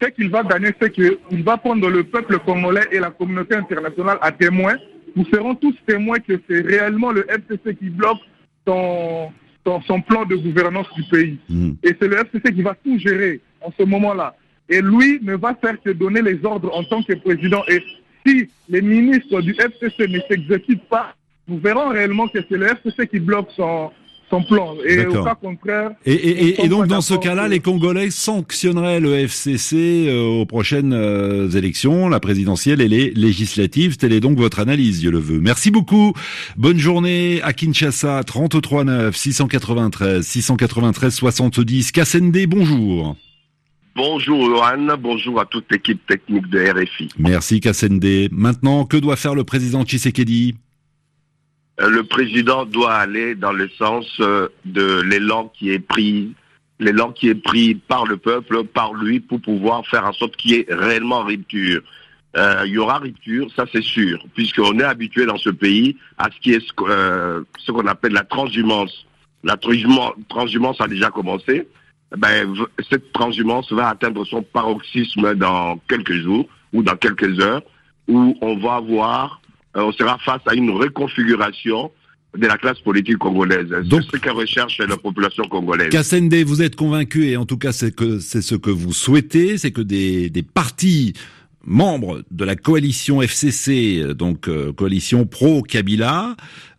Ce 0.00 0.08
qu'il 0.08 0.30
va 0.30 0.44
gagner, 0.44 0.68
c'est 0.80 0.92
qu'il 0.92 1.42
va 1.42 1.56
prendre 1.56 1.88
le 1.88 2.04
peuple 2.04 2.38
congolais 2.38 2.86
et 2.92 3.00
la 3.00 3.10
communauté 3.10 3.56
internationale 3.56 4.18
à 4.20 4.30
témoin. 4.30 4.76
Nous 5.16 5.24
serons 5.26 5.54
tous 5.54 5.74
témoins 5.86 6.18
que 6.18 6.40
c'est 6.48 6.60
réellement 6.60 7.12
le 7.12 7.26
FCC 7.30 7.76
qui 7.76 7.90
bloque 7.90 8.18
son 8.66 9.32
son, 9.86 10.00
plan 10.00 10.24
de 10.24 10.36
gouvernance 10.36 10.86
du 10.94 11.02
pays. 11.04 11.38
Hmm. 11.48 11.72
Et 11.82 11.94
c'est 12.00 12.08
le 12.08 12.16
FCC 12.16 12.54
qui 12.54 12.62
va 12.62 12.74
tout 12.74 12.98
gérer 12.98 13.40
en 13.60 13.72
ce 13.78 13.84
moment-là. 13.84 14.34
Et 14.68 14.80
lui 14.80 15.18
ne 15.22 15.34
va 15.36 15.54
faire 15.54 15.80
que 15.80 15.90
donner 15.90 16.22
les 16.22 16.44
ordres 16.44 16.74
en 16.74 16.84
tant 16.84 17.02
que 17.02 17.14
président. 17.14 17.62
Et 17.68 17.82
si 18.26 18.48
les 18.68 18.82
ministres 18.82 19.40
du 19.40 19.52
FCC 19.52 20.08
ne 20.08 20.20
s'exécutent 20.20 20.88
pas, 20.88 21.14
nous 21.46 21.58
verrons 21.58 21.88
réellement 21.88 22.28
que 22.28 22.38
c'est 22.48 22.56
le 22.56 22.66
FCC 22.66 23.06
qui 23.08 23.18
bloque 23.18 23.50
son, 23.56 23.90
son 24.30 24.42
plan. 24.42 24.74
Et 24.86 25.06
au 25.06 25.24
cas 25.24 25.34
contraire. 25.34 25.90
Et, 26.04 26.68
donc 26.68 26.86
dans 26.86 27.00
ce 27.00 27.14
cas-là, 27.14 27.48
les 27.48 27.60
Congolais 27.60 28.10
sanctionneraient 28.10 29.00
le 29.00 29.14
FCC 29.14 30.06
euh, 30.08 30.40
aux 30.40 30.46
prochaines 30.46 30.92
euh, 30.92 31.48
élections, 31.50 32.08
la 32.08 32.20
présidentielle 32.20 32.80
et 32.80 32.88
les 32.88 33.10
législatives. 33.10 33.96
Telle 33.96 34.12
est 34.12 34.20
donc 34.20 34.38
votre 34.38 34.60
analyse, 34.60 35.02
je 35.02 35.08
le 35.08 35.18
veux. 35.18 35.40
Merci 35.40 35.70
beaucoup. 35.70 36.12
Bonne 36.56 36.78
journée 36.78 37.40
à 37.42 37.52
Kinshasa, 37.52 38.22
33 38.24 38.84
9 38.84 39.16
693 39.16 40.26
693 40.26 41.14
70. 41.14 41.92
Kassende, 41.92 42.46
bonjour. 42.46 43.16
Bonjour 43.96 44.44
Johan, 44.44 44.96
bonjour 44.96 45.40
à 45.40 45.44
toute 45.44 45.64
l'équipe 45.72 46.06
technique 46.06 46.48
de 46.50 46.60
RFI. 46.60 47.08
Merci 47.18 47.58
Kassende. 47.58 48.28
Maintenant, 48.30 48.84
que 48.84 48.96
doit 48.96 49.16
faire 49.16 49.34
le 49.34 49.42
président 49.42 49.84
Tshisekedi? 49.84 50.54
Le 51.78 52.02
président 52.02 52.64
doit 52.64 52.94
aller 52.94 53.34
dans 53.34 53.52
le 53.52 53.68
sens 53.70 54.06
euh, 54.20 54.48
de 54.64 55.00
l'élan 55.02 55.52
qui 55.56 55.70
est 55.70 55.78
pris, 55.78 56.34
l'élan 56.80 57.12
qui 57.12 57.28
est 57.28 57.34
pris 57.36 57.74
par 57.74 58.04
le 58.04 58.16
peuple, 58.16 58.64
par 58.64 58.94
lui, 58.94 59.20
pour 59.20 59.40
pouvoir 59.40 59.86
faire 59.86 60.04
en 60.04 60.12
sorte 60.12 60.36
qu'il 60.36 60.50
y 60.52 60.54
ait 60.54 60.66
réellement 60.68 61.22
rupture. 61.22 61.82
Euh, 62.36 62.62
il 62.66 62.72
y 62.72 62.78
aura 62.78 62.98
rupture, 62.98 63.48
ça 63.54 63.64
c'est 63.72 63.82
sûr, 63.82 64.22
puisqu'on 64.34 64.78
est 64.78 64.84
habitué 64.84 65.24
dans 65.24 65.38
ce 65.38 65.50
pays 65.50 65.96
à 66.18 66.28
ce 66.30 66.40
qui 66.40 66.52
est 66.52 66.66
ce 66.66 66.72
qu'on 67.72 67.86
appelle 67.86 68.12
la 68.12 68.24
transhumance. 68.24 69.06
La 69.44 69.56
transhumance 69.56 70.80
a 70.80 70.88
déjà 70.88 71.10
commencé. 71.10 71.66
Ben, 72.16 72.54
cette 72.90 73.12
transhumance 73.12 73.72
va 73.72 73.88
atteindre 73.88 74.24
son 74.26 74.42
paroxysme 74.42 75.34
dans 75.34 75.78
quelques 75.88 76.14
jours 76.14 76.48
ou 76.72 76.82
dans 76.82 76.96
quelques 76.96 77.38
heures, 77.40 77.62
où 78.08 78.36
on 78.40 78.56
va 78.56 78.76
avoir 78.76 79.40
euh, 79.40 79.47
on 79.82 79.92
sera 79.92 80.18
face 80.18 80.42
à 80.46 80.54
une 80.54 80.70
reconfiguration 80.70 81.90
de 82.36 82.46
la 82.46 82.58
classe 82.58 82.78
politique 82.80 83.18
congolaise. 83.18 83.68
C'est 83.90 84.02
ce 84.02 84.16
que 84.16 84.30
recherche 84.30 84.78
la 84.78 84.96
population 84.96 85.44
congolaise. 85.44 85.88
Kassende, 85.90 86.34
vous 86.34 86.62
êtes 86.62 86.76
convaincu, 86.76 87.26
et 87.26 87.36
en 87.36 87.46
tout 87.46 87.56
cas 87.56 87.72
c'est 87.72 87.94
que 87.94 88.18
c'est 88.18 88.42
ce 88.42 88.54
que 88.54 88.70
vous 88.70 88.92
souhaitez, 88.92 89.58
c'est 89.58 89.72
que 89.72 89.80
des, 89.80 90.30
des 90.30 90.42
partis 90.42 91.14
membres 91.64 92.22
de 92.30 92.44
la 92.44 92.56
coalition 92.56 93.22
FCC, 93.22 94.14
donc 94.14 94.48
euh, 94.48 94.72
coalition 94.72 95.26
pro-Kabila, 95.26 96.36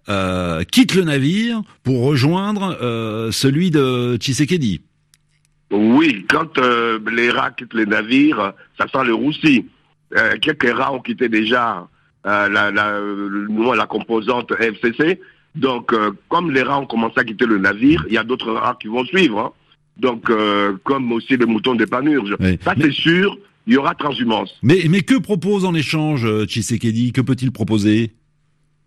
euh, 0.08 0.64
quittent 0.64 0.96
le 0.96 1.04
navire 1.04 1.62
pour 1.84 2.04
rejoindre 2.04 2.78
euh, 2.82 3.32
celui 3.32 3.72
de 3.72 4.18
Tshisekedi. 4.18 4.82
Oui, 5.72 6.26
quand 6.28 6.58
les 7.12 7.30
rats 7.30 7.52
quittent 7.52 7.76
le 7.76 7.86
navire, 7.86 8.54
ça 8.80 8.88
sent 8.88 9.06
le 9.06 9.14
roussi. 9.14 9.68
quelques 10.42 10.76
rats 10.76 10.92
ont 10.92 11.00
quitté 11.00 11.30
déjà 11.30 11.88
euh, 12.26 12.50
la, 12.50 12.70
la, 12.70 13.00
la 13.76 13.86
composante 13.86 14.52
FCC. 14.52 15.22
Donc, 15.56 15.94
euh, 15.94 16.12
comme 16.28 16.52
les 16.52 16.62
rats 16.62 16.80
ont 16.80 16.86
commencé 16.86 17.16
à 17.18 17.24
quitter 17.24 17.46
le 17.46 17.58
navire, 17.58 18.06
il 18.08 18.14
y 18.14 18.18
a 18.18 18.24
d'autres 18.24 18.52
rats 18.52 18.78
qui 18.80 18.88
vont 18.88 19.06
suivre. 19.06 19.40
Hein. 19.40 19.52
Donc, 19.98 20.30
euh, 20.30 20.74
comme 20.84 21.12
aussi 21.14 21.38
les 21.38 21.46
moutons 21.46 21.76
des 21.76 21.86
panurges. 21.86 22.36
Ça, 22.64 22.74
c'est 22.80 22.92
sûr, 22.92 23.38
il 23.68 23.74
y 23.74 23.78
aura 23.78 23.96
transhumance. 23.96 24.54
Mais, 24.64 24.82
mais 24.90 25.02
que 25.02 25.18
propose 25.18 25.64
en 25.64 25.74
échange 25.74 26.28
Tshisekedi? 26.46 27.14
Que 27.14 27.22
peut-il 27.22 27.52
proposer? 27.52 28.12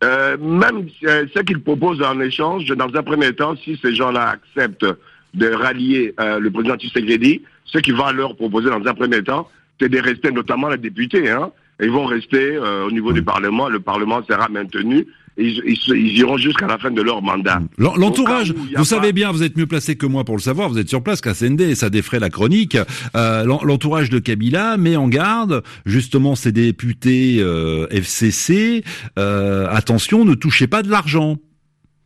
Même 0.03 0.89
ce 1.01 1.41
qu'il 1.43 1.61
propose 1.61 2.03
en 2.03 2.21
échange, 2.21 2.67
dans 2.67 2.93
un 2.93 3.03
premier 3.03 3.33
temps, 3.35 3.55
si 3.57 3.79
ces 3.81 3.95
gens-là 3.95 4.31
acceptent 4.31 4.87
de 5.35 5.47
rallier 5.49 6.15
le 6.19 6.51
président 6.51 6.77
Tshisekedi, 6.77 7.43
ce 7.65 7.79
qu'il 7.79 7.95
va 7.95 8.13
leur 8.13 8.37
proposer 8.37 8.69
dans 8.69 8.85
un 8.85 8.95
premier 8.95 9.23
temps, 9.23 9.49
c'est 9.81 9.89
de 9.89 9.99
rester 9.99 10.33
notamment 10.33 10.69
les 10.69 10.79
députés. 10.79 11.31
Hein, 11.31 11.53
ils 11.83 11.91
vont 11.91 12.07
rester 12.07 12.57
euh, 12.57 12.87
au 12.87 12.91
niveau 12.91 13.13
du 13.13 13.23
Parlement. 13.23 13.69
Le 13.69 13.81
Parlement 13.81 14.23
sera 14.29 14.49
maintenu. 14.49 15.07
Ils, 15.39 15.63
ils, 15.67 16.19
iront 16.19 16.37
jusqu'à 16.37 16.67
la 16.67 16.77
fin 16.77 16.91
de 16.91 17.01
leur 17.01 17.23
mandat. 17.23 17.63
L'entourage, 17.79 18.53
vous 18.77 18.85
savez 18.85 19.13
bien, 19.13 19.33
vous 19.33 19.43
êtes 19.43 19.57
mieux 19.57 19.67
placé 19.67 19.97
que 19.97 20.05
moi 20.05 20.25
pour 20.25 20.37
le 20.37 20.43
savoir, 20.43 20.69
vous 20.69 20.79
êtes 20.79 20.91
sur 20.91 21.03
place, 21.03 21.23
Kassende, 21.23 21.63
et 21.63 21.75
ça 21.75 21.89
défraie 21.89 22.21
la 22.21 22.29
chronique. 22.29 22.77
Euh, 23.17 23.45
L'entourage 23.45 24.11
de 24.11 24.19
Kabila 24.19 24.77
met 24.77 24.97
en 24.97 25.09
garde 25.09 25.63
justement 25.87 26.35
ces 26.35 26.53
députés 26.53 27.39
euh, 27.39 27.87
FCC, 27.91 28.85
euh, 29.19 29.67
attention, 29.71 30.27
ne 30.27 30.35
touchez 30.35 30.67
pas 30.67 30.83
de 30.83 30.91
l'argent. 30.91 31.39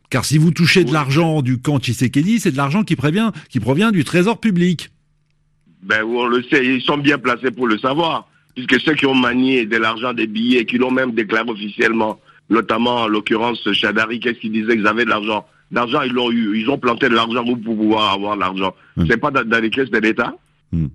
Car 0.09 0.23
si 0.23 0.37
vous 0.37 0.51
touchez 0.51 0.85
de 0.85 0.93
l'argent 0.93 1.41
du 1.41 1.59
camp 1.59 1.79
Tshisekedi, 1.79 2.39
c'est 2.39 2.51
de 2.51 2.57
l'argent 2.57 2.83
qui, 2.83 2.95
prévient, 2.95 3.31
qui 3.49 3.59
provient 3.59 3.91
du 3.91 4.05
trésor 4.05 4.39
public. 4.39 4.89
Ben, 5.83 6.03
on 6.03 6.27
le 6.27 6.41
sait, 6.43 6.65
ils 6.65 6.81
sont 6.81 6.97
bien 6.97 7.17
placés 7.17 7.51
pour 7.51 7.67
le 7.67 7.77
savoir 7.77 8.29
puisque 8.57 8.81
ceux 8.83 8.95
qui 8.95 9.05
ont 9.05 9.13
manié 9.13 9.67
de 9.67 9.77
l'argent 9.77 10.13
des 10.13 10.25
billets, 10.25 10.65
qui 10.65 10.79
l'ont 10.79 10.89
même 10.89 11.11
déclaré 11.11 11.47
officiellement, 11.47 12.19
notamment 12.49 13.01
en 13.01 13.07
l'occurrence 13.07 13.71
Chadari, 13.71 14.19
qu'est-ce 14.19 14.39
qu'ils 14.39 14.51
disaient? 14.51 14.75
Qu'ils 14.75 14.87
avaient 14.87 15.05
de 15.05 15.11
l'argent 15.11 15.45
L'argent, 15.71 16.01
ils 16.01 16.11
l'ont 16.11 16.31
eu. 16.31 16.57
Ils 16.59 16.69
ont 16.69 16.79
planté 16.79 17.07
de 17.07 17.13
l'argent 17.13 17.43
pour 17.43 17.59
pouvoir 17.59 18.13
avoir 18.13 18.35
l'argent. 18.35 18.73
Ce 18.97 19.03
hmm. 19.03 19.07
C'est 19.09 19.17
pas 19.17 19.29
dans, 19.29 19.61
les 19.61 19.69
caisses 19.69 19.91
de 19.91 19.99
l'État? 19.99 20.33
Hmm. 20.71 20.87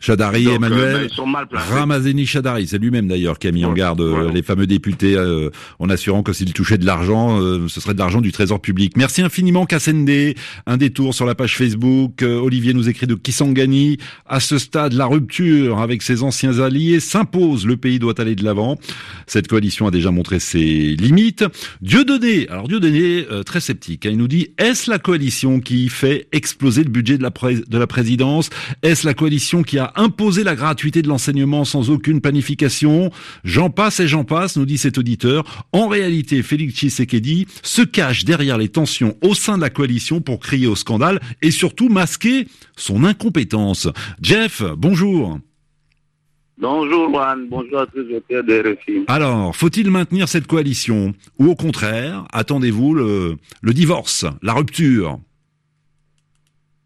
Chadari, 0.00 0.48
Emmanuel, 0.48 1.10
euh, 1.18 1.44
Ramazeni 1.52 2.24
Chadari, 2.24 2.66
c'est 2.66 2.78
lui-même 2.78 3.06
d'ailleurs 3.06 3.38
qui 3.38 3.48
a 3.48 3.52
mis 3.52 3.66
en 3.66 3.74
garde 3.74 4.00
euh, 4.00 4.32
les 4.32 4.42
fameux 4.42 4.66
députés 4.66 5.14
euh, 5.14 5.50
en 5.78 5.90
assurant 5.90 6.22
que 6.22 6.32
s'il 6.32 6.54
touchait 6.54 6.78
de 6.78 6.86
l'argent, 6.86 7.38
ce 7.68 7.80
serait 7.80 7.92
de 7.92 7.98
l'argent 7.98 8.22
du 8.22 8.32
trésor 8.32 8.60
public. 8.60 8.96
Merci 8.96 9.20
infiniment 9.20 9.66
Kassende. 9.66 10.10
Un 10.66 10.76
détour 10.78 11.14
sur 11.14 11.26
la 11.26 11.34
page 11.34 11.56
Facebook. 11.56 12.22
Olivier 12.22 12.72
nous 12.72 12.88
écrit 12.88 13.06
de 13.06 13.14
Kisangani. 13.14 13.98
À 14.26 14.40
ce 14.40 14.56
stade, 14.56 14.94
la 14.94 15.04
rupture 15.04 15.80
avec 15.80 16.00
ses 16.00 16.22
anciens 16.22 16.60
alliés 16.60 17.00
s'impose. 17.00 17.66
Le 17.66 17.76
pays 17.76 17.98
doit 17.98 18.18
aller 18.18 18.34
de 18.34 18.44
l'avant. 18.44 18.78
Cette 19.26 19.48
coalition 19.48 19.86
a 19.86 19.90
déjà 19.90 20.10
montré 20.10 20.40
ses 20.40 20.96
limites. 20.96 21.44
Dieudonné, 21.82 22.48
alors 22.48 22.68
Dieudonné, 22.68 23.26
très 23.44 23.60
sceptique, 23.60 24.06
hein, 24.06 24.10
il 24.12 24.16
nous 24.16 24.28
dit, 24.28 24.48
est-ce 24.56 24.90
la 24.90 24.98
coalition 24.98 25.60
qui 25.60 25.90
fait 25.90 26.26
exploser 26.32 26.84
le 26.84 26.90
budget 26.90 27.18
de 27.18 27.22
la, 27.22 27.30
de 27.30 27.78
la 27.78 27.86
présidence? 27.86 28.48
Est-ce 28.82 29.06
la 29.06 29.14
coalition 29.14 29.62
qui 29.62 29.78
a 29.78 29.89
imposer 29.96 30.44
la 30.44 30.54
gratuité 30.54 31.02
de 31.02 31.08
l'enseignement 31.08 31.64
sans 31.64 31.90
aucune 31.90 32.20
planification. 32.20 33.10
J'en 33.44 33.70
passe 33.70 34.00
et 34.00 34.08
j'en 34.08 34.24
passe, 34.24 34.56
nous 34.56 34.66
dit 34.66 34.78
cet 34.78 34.98
auditeur. 34.98 35.66
En 35.72 35.88
réalité, 35.88 36.42
Félix 36.42 36.74
Tshisekedi 36.74 37.46
se 37.62 37.82
cache 37.82 38.24
derrière 38.24 38.58
les 38.58 38.68
tensions 38.68 39.16
au 39.22 39.34
sein 39.34 39.56
de 39.56 39.62
la 39.62 39.70
coalition 39.70 40.20
pour 40.20 40.40
crier 40.40 40.66
au 40.66 40.76
scandale 40.76 41.20
et 41.42 41.50
surtout 41.50 41.88
masquer 41.88 42.46
son 42.76 43.04
incompétence. 43.04 43.88
Jeff, 44.20 44.62
bonjour. 44.76 45.38
Bonjour 46.58 47.08
Juan, 47.08 47.46
bonjour 47.48 47.80
à 47.80 47.86
tous 47.86 48.02
les 48.02 48.16
auteurs 48.16 48.44
de 48.44 48.74
RFI. 48.74 49.04
Alors, 49.08 49.56
faut-il 49.56 49.90
maintenir 49.90 50.28
cette 50.28 50.46
coalition 50.46 51.14
ou 51.38 51.48
au 51.48 51.54
contraire, 51.54 52.26
attendez-vous 52.32 52.92
le, 52.92 53.36
le 53.62 53.72
divorce, 53.72 54.26
la 54.42 54.52
rupture? 54.52 55.18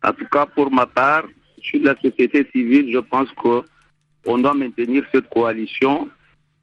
En 0.05 0.13
tout 0.13 0.27
cas, 0.31 0.47
pour 0.47 0.71
ma 0.71 0.87
part, 0.87 1.25
suis 1.69 1.81
de 1.81 1.87
la 1.87 1.97
société 2.01 2.47
civile, 2.53 2.93
je 2.93 2.99
pense 2.99 3.29
qu'on 3.33 4.39
doit 4.39 4.55
maintenir 4.55 5.05
cette 5.13 5.29
coalition 5.29 6.09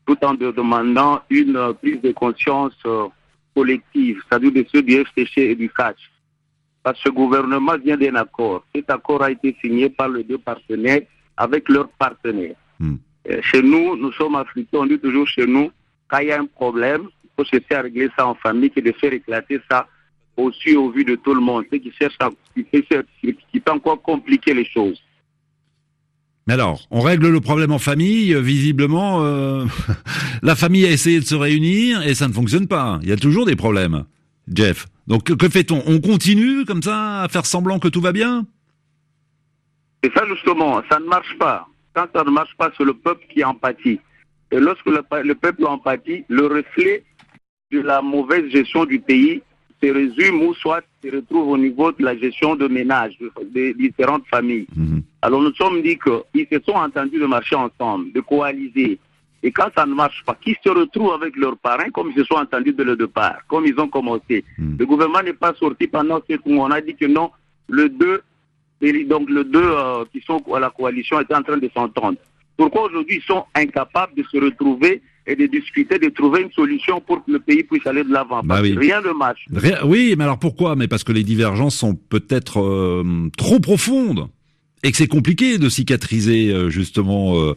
tout 0.05 0.17
en 0.24 0.34
demandant 0.34 1.22
une 1.29 1.74
prise 1.81 2.01
de 2.01 2.12
conscience 2.12 2.75
euh, 2.86 3.08
collective, 3.55 4.22
c'est-à-dire 4.27 4.51
de 4.51 4.65
ceux 4.72 4.81
du 4.81 4.96
FCC 4.96 5.41
et 5.41 5.55
du 5.55 5.70
CAC. 5.70 5.96
Parce 6.84 6.98
que 6.98 7.10
ce 7.10 7.13
gouvernement 7.13 7.77
vient 7.77 7.98
d'un 7.98 8.15
accord. 8.15 8.65
Cet 8.74 8.89
accord 8.89 9.22
a 9.24 9.31
été 9.31 9.55
signé 9.62 9.89
par 9.89 10.10
les 10.10 10.24
deux 10.24 10.39
partenaires 10.39 11.01
avec 11.38 11.70
leurs 11.70 11.89
partenaires. 11.89 12.55
Hmm. 12.79 12.96
Euh, 13.29 13.39
chez 13.43 13.62
nous, 13.62 13.96
nous 13.96 14.12
sommes 14.13 14.36
africains, 14.36 14.79
on 14.79 14.86
dit 14.88 15.00
toujours 15.00 15.27
chez 15.27 15.46
nous, 15.46 15.72
quand 16.08 16.20
il 16.20 16.27
y 16.27 16.31
a 16.31 16.39
un 16.39 16.46
problème, 16.46 17.08
il 17.24 17.29
faut 17.38 17.46
chercher 17.46 17.75
à 17.75 17.81
régler 17.84 18.10
ça 18.17 18.27
en 18.27 18.36
famille 18.36 18.72
et 18.75 18.81
de 18.81 18.91
faire 18.93 19.13
éclater 19.13 19.62
ça 19.70 19.88
aussi 20.38 20.76
au 20.76 20.90
vu 20.92 21.04
de 21.04 21.16
tout 21.16 21.34
le 21.34 21.42
monde, 21.42 21.66
ce 21.72 21.78
qui 21.78 21.92
cherche 21.92 22.16
à, 22.20 22.30
qui, 22.56 23.60
peut 23.60 23.72
encore 23.72 24.02
compliquer 24.02 24.54
les 24.54 24.66
choses. 24.66 25.02
Mais 26.48 26.56
alors, 26.56 26.82
on 26.90 27.02
règle 27.02 27.30
le 27.30 27.40
problème 27.40 27.72
en 27.72 27.80
famille. 27.80 28.34
Visiblement, 28.42 29.24
euh, 29.24 29.66
la 30.42 30.56
famille 30.56 30.86
a 30.86 30.92
essayé 30.92 31.20
de 31.20 31.26
se 31.26 31.36
réunir 31.36 32.02
et 32.02 32.16
ça 32.16 32.28
ne 32.28 32.34
fonctionne 32.34 32.68
pas. 32.68 33.00
Il 33.04 33.10
y 33.10 33.12
a 33.12 33.18
toujours 33.18 33.46
des 33.46 33.56
problèmes, 33.56 34.06
Jeff. 34.52 34.88
Donc 35.08 35.36
que 35.36 35.50
fait-on? 35.50 35.84
On 35.86 36.00
continue 36.00 36.66
comme 36.66 36.82
ça 36.82 37.22
à 37.22 37.28
faire 37.28 37.46
semblant 37.46 37.80
que 37.80 37.88
tout 37.88 38.02
va 38.02 38.12
bien? 38.12 38.46
C'est 40.04 40.12
ça 40.14 40.26
justement, 40.28 40.82
ça 40.90 41.00
ne 41.00 41.06
marche 41.06 41.38
pas. 41.38 41.68
Quand 41.94 42.08
ça 42.16 42.24
ne 42.24 42.32
marche 42.32 42.56
pas, 42.58 42.72
c'est 42.78 42.84
le 42.84 42.94
peuple 42.94 43.26
qui 43.32 43.44
empathie. 43.44 44.00
Et 44.52 44.60
lorsque 44.60 44.86
le, 44.86 45.04
le 45.24 45.36
peuple 45.36 45.66
empathie, 45.66 46.24
le 46.28 46.48
reflet 46.48 47.04
de 47.72 47.82
la 47.82 48.02
mauvaise 48.02 48.50
gestion 48.52 48.86
du 48.86 49.00
pays 49.00 49.42
se 49.82 49.90
résume 49.92 50.42
ou 50.44 50.54
soit 50.54 50.84
se 51.04 51.10
retrouve 51.16 51.50
au 51.50 51.58
niveau 51.58 51.92
de 51.92 52.04
la 52.04 52.18
gestion 52.18 52.56
de 52.56 52.68
ménage 52.68 53.18
des 53.46 53.74
différentes 53.74 54.26
familles. 54.28 54.68
Mhm. 54.76 55.02
Alors 55.22 55.42
nous 55.42 55.54
sommes 55.54 55.82
dit 55.82 55.98
qu'ils 55.98 56.48
se 56.52 56.60
sont 56.66 56.78
entendus 56.78 57.20
de 57.20 57.26
marcher 57.26 57.56
ensemble, 57.56 58.12
de 58.12 58.22
coaliser. 58.22 59.00
Et 59.44 59.52
quand 59.52 59.70
ça 59.76 59.86
ne 59.86 59.94
marche 59.94 60.24
pas, 60.26 60.36
qu'ils 60.40 60.56
se 60.64 60.70
retrouvent 60.70 61.14
avec 61.14 61.36
leurs 61.36 61.58
parrains 61.58 61.90
comme 61.90 62.12
ils 62.12 62.20
se 62.20 62.26
sont 62.26 62.36
entendus 62.36 62.74
de 62.74 62.84
le 62.84 62.96
départ, 62.96 63.40
comme 63.48 63.66
ils 63.66 63.80
ont 63.80 63.88
commencé. 63.88 64.44
Mhm. 64.58 64.78
Le 64.80 64.86
gouvernement 64.86 65.24
n'est 65.24 65.34
pas 65.34 65.54
sorti 65.56 65.88
pendant 65.88 66.22
ce 66.30 66.36
temps. 66.36 66.42
On 66.48 66.72
a 66.72 66.82
dit 66.82 66.96
que 66.96 67.06
non, 67.06 67.32
le 67.68 67.90
2, 67.90 68.22
et 68.82 69.04
donc 69.04 69.30
le 69.30 69.44
deux 69.44 69.64
euh, 69.64 70.06
qui 70.12 70.22
sont 70.22 70.42
à 70.54 70.60
la 70.60 70.70
coalition 70.70 71.20
étaient 71.20 71.36
en 71.36 71.44
train 71.44 71.58
de 71.58 71.70
s'entendre. 71.74 72.18
Pourquoi 72.58 72.84
aujourd'hui 72.84 73.18
ils 73.18 73.24
sont 73.24 73.46
incapables 73.56 74.14
de 74.16 74.24
se 74.24 74.38
retrouver 74.38 75.02
et 75.28 75.36
de 75.36 75.46
discuter, 75.46 76.00
de 76.00 76.10
trouver 76.10 76.42
une 76.42 76.51
solution 76.51 77.00
pour 77.00 77.24
que 77.24 77.32
le 77.32 77.40
pays 77.40 77.63
puisse 77.63 77.86
aller 77.86 78.04
de 78.04 78.12
l'avant 78.12 78.42
Bah 78.44 78.60
oui. 78.62 78.75
Rien 78.78 79.01
ne 79.01 79.12
marche. 79.13 79.46
Rien- 79.54 79.80
oui, 79.86 80.16
mais 80.18 80.24
alors 80.24 80.40
pourquoi? 80.40 80.75
Mais 80.75 80.88
parce 80.88 81.04
que 81.04 81.12
les 81.12 81.24
divergences 81.24 81.75
sont 81.75 81.96
peut-être 81.96 82.60
euh, 82.62 83.30
trop 83.38 83.60
profondes 83.60 84.28
et 84.84 84.90
que 84.90 84.98
c'est 84.98 85.06
compliqué 85.06 85.60
de 85.60 85.70
cicatriser 85.70 86.50
euh, 86.51 86.72
justement 86.72 87.40
euh, 87.40 87.54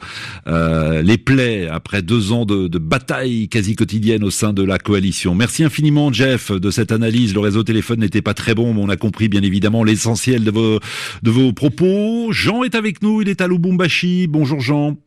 euh, 0.46 1.00
les 1.00 1.16
plaies 1.16 1.66
après 1.68 2.02
deux 2.02 2.32
ans 2.32 2.44
de, 2.44 2.68
de 2.68 2.76
bataille 2.78 3.48
quasi 3.48 3.74
quotidienne 3.76 4.22
au 4.24 4.30
sein 4.30 4.52
de 4.52 4.62
la 4.62 4.78
coalition. 4.78 5.34
Merci 5.34 5.64
infiniment 5.64 6.12
Jeff 6.12 6.52
de 6.52 6.70
cette 6.70 6.92
analyse. 6.92 7.32
Le 7.32 7.40
réseau 7.40 7.62
téléphone 7.62 8.00
n'était 8.00 8.20
pas 8.20 8.34
très 8.34 8.54
bon, 8.54 8.74
mais 8.74 8.82
on 8.82 8.90
a 8.90 8.96
compris 8.98 9.28
bien 9.30 9.42
évidemment 9.42 9.84
l'essentiel 9.84 10.44
de 10.44 10.50
vos 10.50 10.80
de 11.22 11.30
vos 11.30 11.54
propos. 11.54 12.30
Jean 12.30 12.62
est 12.62 12.74
avec 12.74 13.00
nous, 13.00 13.22
il 13.22 13.30
est 13.30 13.40
à 13.40 13.48
Lubumbashi. 13.48 14.26
Bonjour 14.26 14.60
Jean. 14.60 14.98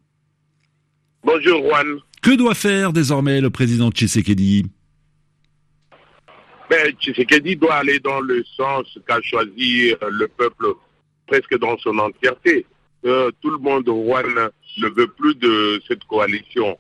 Bonjour 1.24 1.62
Juan. 1.62 1.86
Que 2.22 2.36
doit 2.36 2.56
faire 2.56 2.94
désormais 2.94 3.42
le 3.42 3.50
président 3.50 3.90
Tshisekedi? 3.90 4.66
Ben, 6.70 6.92
Tshisekedi 7.00 7.56
doit 7.56 7.76
aller 7.76 8.00
dans 8.00 8.20
le 8.20 8.44
sens 8.44 9.00
qu'a 9.08 9.22
choisi 9.22 9.92
euh, 9.92 10.10
le 10.10 10.28
peuple 10.28 10.74
presque 11.28 11.58
dans 11.60 11.78
son 11.78 11.98
entièreté. 12.00 12.66
Euh, 13.06 13.32
tout 13.42 13.52
le 13.52 13.58
monde, 13.58 13.86
Juan, 13.86 14.50
ne 14.78 14.88
veut 14.90 15.08
plus 15.08 15.36
de 15.36 15.82
cette 15.88 16.04
coalition. 16.06 16.78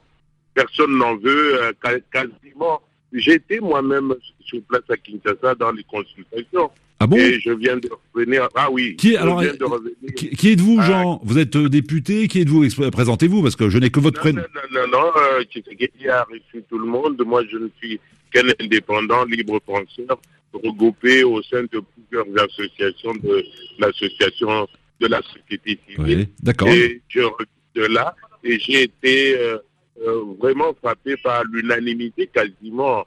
Personne 0.54 0.98
n'en 0.98 1.16
veut 1.16 1.64
euh, 1.64 1.72
quasiment. 2.12 2.82
J'étais 3.14 3.60
moi-même 3.60 4.14
sur 4.42 4.62
place 4.64 4.84
à 4.90 4.98
Kinshasa 4.98 5.56
dans 5.56 5.72
les 5.72 5.84
consultations. 5.84 6.70
Ah 7.00 7.06
bon 7.06 7.16
et 7.18 7.40
je 7.40 7.52
viens 7.52 7.78
de 7.78 7.90
revenir. 8.14 8.50
Ah 8.56 8.72
oui. 8.72 8.96
Qui 8.96 9.10
est- 9.14 9.18
je 9.18 9.22
alors, 9.22 9.40
viens 9.42 9.54
de 9.54 9.64
euh, 9.64 9.68
revenir. 9.68 10.14
Qui, 10.16 10.30
qui 10.32 10.50
êtes-vous, 10.52 10.78
Ah. 10.80 10.86
Jean 10.88 11.22
Vous 11.24 11.38
êtes 11.38 11.56
euh, 11.56 11.70
député 11.70 12.28
Qui 12.28 12.42
êtes-vous 12.42 12.66
Présentez-vous, 12.92 13.44
parce 13.44 13.56
que 13.56 13.70
je 13.70 13.78
n'ai 13.78 13.90
que 13.92 14.00
votre 14.00 14.20
prénom. 14.20 14.42
non, 14.42 14.62
non, 14.72 14.88
non, 14.88 15.00
non, 15.00 15.12
euh, 15.16 15.44
Tshisekedi 15.44 16.10
a 16.10 16.24
reçu 16.24 16.64
tout 16.68 16.80
le 16.80 16.88
monde. 16.88 17.22
Moi, 17.26 17.44
je 17.52 17.58
ne 17.58 17.68
suis 17.80 18.00
qu'un 18.32 18.48
indépendant, 18.60 19.26
libre 19.26 19.60
penseur, 19.60 20.20
regroupé 20.54 21.24
au 21.24 21.42
sein 21.44 21.64
de 21.72 21.82
plusieurs 21.96 22.26
associations 22.50 23.14
de 23.24 23.44
l'association 23.78 24.68
de 25.00 25.08
la 25.08 25.22
société 25.22 25.80
civile. 25.88 26.18
Oui, 26.20 26.28
d'accord. 26.42 26.70
Et 26.70 27.02
je 27.10 27.20
reviens 27.22 27.46
de 27.76 27.94
là 27.94 28.16
et 28.44 28.58
j'ai 28.60 28.84
été 28.84 29.38
euh, 29.38 29.58
euh, 30.04 30.24
vraiment 30.40 30.74
frappé 30.82 31.16
par 31.18 31.44
l'unanimité 31.52 32.28
quasiment 32.34 33.06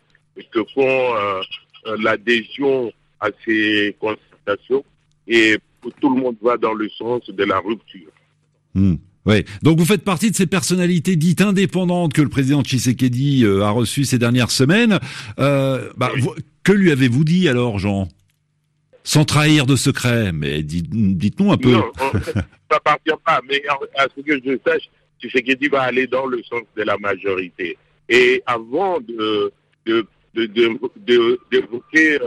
que 0.53 0.61
font 0.73 1.15
l'adhésion 1.99 2.93
à 3.21 3.29
ces 3.45 3.97
consultations 4.01 4.85
et 5.29 5.57
tout 6.01 6.15
le 6.15 6.21
monde 6.21 6.37
va 6.43 6.57
dans 6.57 6.75
le 6.75 6.89
sens 6.91 7.23
de 7.29 7.45
la 7.45 7.59
rupture. 7.59 8.11
Hmm. 8.75 8.95
Ouais. 9.27 9.45
Donc 9.63 9.79
vous 9.79 9.85
faites 9.85 10.03
partie 10.05 10.31
de 10.31 10.37
ces 10.37 10.47
personnalités 10.47 11.17
dites 11.17 11.41
indépendantes 11.43 12.13
que 12.15 12.23
le 12.23 12.29
président 12.29 12.63
Tshisekedi 12.63 13.45
euh, 13.45 13.63
a 13.65 13.71
reçues 13.71 14.05
ces 14.05 14.19
dernières 14.19 14.51
semaines. 14.51 14.99
Euh, 15.39 15.91
bah, 15.97 16.11
vous- 16.19 16.35
que 16.63 16.73
lui 16.73 16.91
avez-vous 16.91 17.25
dit 17.25 17.49
alors, 17.49 17.79
Jean? 17.79 18.09
Sans 19.03 19.25
trahir 19.25 19.67
de 19.67 19.77
secret, 19.77 20.33
mais 20.33 20.63
dites- 20.63 20.91
dites-nous 20.91 21.53
un 21.53 21.57
peu. 21.57 21.73
Non, 21.73 21.91
on- 22.01 22.19
ça 22.21 22.45
appartient 22.71 23.11
pas. 23.25 23.41
Mais 23.49 23.63
à 23.97 24.07
ce 24.15 24.21
que 24.21 24.39
je 24.45 24.59
sache, 24.67 24.89
Tshisekedi 25.21 25.69
va 25.69 25.83
aller 25.83 26.07
dans 26.07 26.27
le 26.27 26.43
sens 26.43 26.63
de 26.77 26.83
la 26.83 26.97
majorité. 26.99 27.77
Et 28.09 28.43
avant 28.47 29.01
de 29.01 29.53
de 29.87 30.07
de- 30.35 30.47
de- 30.47 30.79
de- 31.07 31.39
d'évoquer 31.51 32.19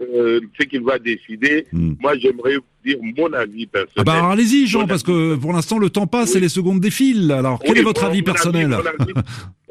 euh, 0.00 0.40
ce 0.58 0.64
qu'il 0.66 0.82
va 0.82 0.98
décider, 0.98 1.66
Hmm. 1.72 1.94
moi 2.00 2.16
j'aimerais 2.18 2.56
vous 2.56 2.62
dire 2.84 2.98
mon 3.02 3.32
avis 3.32 3.66
personnel. 3.66 3.92
Ah 3.98 4.04
bah 4.04 4.28
allez-y, 4.30 4.66
Jean, 4.66 4.80
Mon 4.80 4.86
parce 4.86 5.02
que 5.02 5.36
pour 5.36 5.52
l'instant 5.52 5.78
le 5.78 5.90
temps 5.90 6.06
passe 6.06 6.32
Oui. 6.32 6.38
et 6.38 6.40
les 6.40 6.48
secondes 6.48 6.80
défilent. 6.80 7.30
Alors 7.32 7.58
quel 7.60 7.72
Oui, 7.74 7.78
est 7.80 7.82
votre 7.82 8.04
avis 8.04 8.18
mon 8.18 8.24
personnel 8.24 8.68
mon 8.68 8.76
avis, 8.78 9.12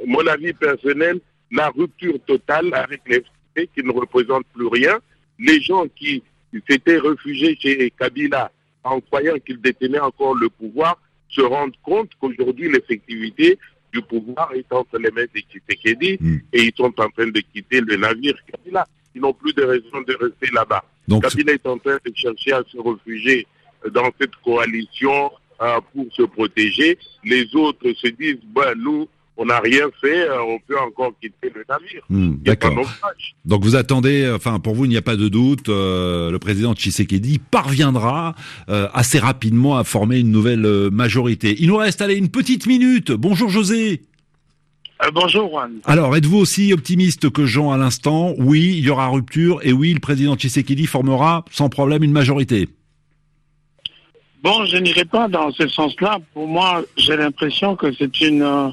mon 0.05 0.27
avis 0.27 0.53
personnel, 0.53 1.19
la 1.51 1.69
rupture 1.69 2.15
totale 2.27 2.69
avec 2.73 3.01
les 3.07 3.17
FCC 3.17 3.69
qui 3.75 3.83
ne 3.83 3.91
représentent 3.91 4.45
plus 4.53 4.67
rien. 4.67 4.97
Les 5.39 5.61
gens 5.61 5.85
qui 5.95 6.21
s'étaient 6.69 6.99
réfugiés 6.99 7.57
chez 7.59 7.91
Kabila 7.99 8.51
en 8.83 8.99
croyant 9.01 9.35
qu'il 9.45 9.59
détenait 9.59 9.99
encore 9.99 10.35
le 10.35 10.49
pouvoir 10.49 10.99
se 11.29 11.41
rendent 11.41 11.75
compte 11.83 12.09
qu'aujourd'hui 12.19 12.71
l'effectivité 12.71 13.57
du 13.93 14.01
pouvoir 14.01 14.51
est 14.55 14.71
entre 14.71 14.97
les 14.99 15.09
mains 15.11 15.25
de 15.33 15.39
Tshisekedi 15.41 16.17
Mm. 16.21 16.37
et 16.53 16.61
ils 16.63 16.71
sont 16.75 16.93
en 16.99 17.09
train 17.09 17.27
de 17.27 17.41
quitter 17.53 17.81
le 17.81 17.95
navire 17.97 18.35
Kabila. 18.51 18.85
Ils 19.19 19.21
n'ont 19.21 19.33
plus 19.33 19.53
de 19.53 19.63
raison 19.63 20.01
de 20.07 20.15
rester 20.15 20.47
là-bas. 20.53 20.83
Donc 21.07 21.23
Kabila 21.23 21.53
est 21.53 21.67
en 21.67 21.77
train 21.77 21.97
de 22.05 22.11
chercher 22.15 22.53
à 22.53 22.63
se 22.71 22.77
réfugier 22.77 23.45
dans 23.91 24.09
cette 24.19 24.35
coalition 24.43 25.31
euh, 25.61 25.79
pour 25.93 26.05
se 26.13 26.21
protéger. 26.23 26.97
Les 27.25 27.45
autres 27.53 27.91
se 28.01 28.07
disent, 28.07 28.39
ben, 28.55 28.73
nous, 28.77 29.09
on 29.35 29.45
n'a 29.45 29.59
rien 29.59 29.87
fait, 29.99 30.29
euh, 30.29 30.41
on 30.41 30.59
peut 30.65 30.79
encore 30.79 31.11
quitter 31.21 31.51
le 31.53 31.65
navire. 31.67 32.03
hmm, 32.09 32.35
d'accord. 32.43 32.75
Donc 33.45 33.63
vous 33.63 33.75
attendez, 33.75 34.29
enfin 34.33 34.59
pour 34.59 34.75
vous 34.75 34.85
il 34.85 34.89
n'y 34.89 34.97
a 34.97 35.01
pas 35.01 35.15
de 35.15 35.27
doute, 35.27 35.69
euh, 35.69 36.29
le 36.29 36.39
président 36.39 36.73
Tshisekedi 36.73 37.39
parviendra 37.39 38.35
euh, 38.69 38.87
assez 38.93 39.19
rapidement 39.19 39.77
à 39.77 39.83
former 39.83 40.19
une 40.19 40.31
nouvelle 40.31 40.65
euh, 40.65 40.89
majorité. 40.89 41.55
Il 41.59 41.67
nous 41.67 41.77
reste 41.77 42.01
allez 42.01 42.15
une 42.15 42.29
petite 42.29 42.67
minute. 42.67 43.11
Bonjour 43.11 43.49
José. 43.49 44.01
Euh, 45.01 45.11
bonjour 45.13 45.49
Juan. 45.49 45.79
Alors 45.85 46.15
êtes-vous 46.15 46.37
aussi 46.37 46.73
optimiste 46.73 47.29
que 47.29 47.45
Jean 47.45 47.71
à 47.71 47.77
l'instant? 47.77 48.33
Oui, 48.37 48.75
il 48.77 48.85
y 48.85 48.89
aura 48.89 49.07
rupture 49.07 49.59
et 49.63 49.71
oui, 49.71 49.93
le 49.93 49.99
président 49.99 50.35
Tshisekedi 50.35 50.85
formera 50.87 51.45
sans 51.51 51.69
problème 51.69 52.03
une 52.03 52.11
majorité. 52.11 52.67
Bon, 54.43 54.65
je 54.65 54.77
n'irai 54.77 55.05
pas 55.05 55.27
dans 55.27 55.51
ce 55.51 55.67
sens-là. 55.67 56.19
Pour 56.33 56.47
moi, 56.47 56.83
j'ai 56.97 57.15
l'impression 57.17 57.75
que 57.75 57.91
c'est 57.93 58.21
une, 58.21 58.41
euh, 58.41 58.69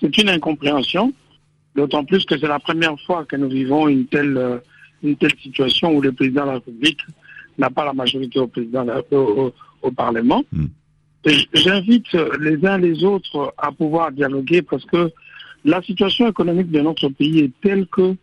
c'est 0.00 0.16
une 0.18 0.28
incompréhension. 0.28 1.12
D'autant 1.74 2.04
plus 2.04 2.24
que 2.26 2.38
c'est 2.38 2.48
la 2.48 2.58
première 2.58 2.98
fois 3.06 3.24
que 3.24 3.36
nous 3.36 3.48
vivons 3.48 3.88
une 3.88 4.06
telle, 4.06 4.36
euh, 4.36 4.58
une 5.02 5.16
telle 5.16 5.34
situation 5.42 5.90
où 5.94 6.00
le 6.02 6.12
président 6.12 6.42
de 6.42 6.46
la 6.48 6.52
République 6.54 7.00
n'a 7.58 7.70
pas 7.70 7.84
la 7.84 7.92
majorité 7.94 8.38
au 8.38 8.46
président 8.46 8.84
de 8.84 8.90
la- 8.90 9.02
au, 9.12 9.16
au- 9.46 9.54
au 9.82 9.90
Parlement. 9.90 10.42
Hmm. 10.52 10.66
J'invite 11.54 12.12
les 12.40 12.66
uns 12.66 12.78
les 12.78 13.04
autres 13.04 13.54
à 13.56 13.70
pouvoir 13.70 14.10
dialoguer 14.12 14.60
parce 14.62 14.84
que 14.86 15.10
la 15.64 15.82
situation 15.82 16.28
économique 16.28 16.70
de 16.70 16.80
notre 16.80 17.08
pays 17.08 17.40
est 17.40 17.52
telle 17.62 17.86
que 17.86 18.16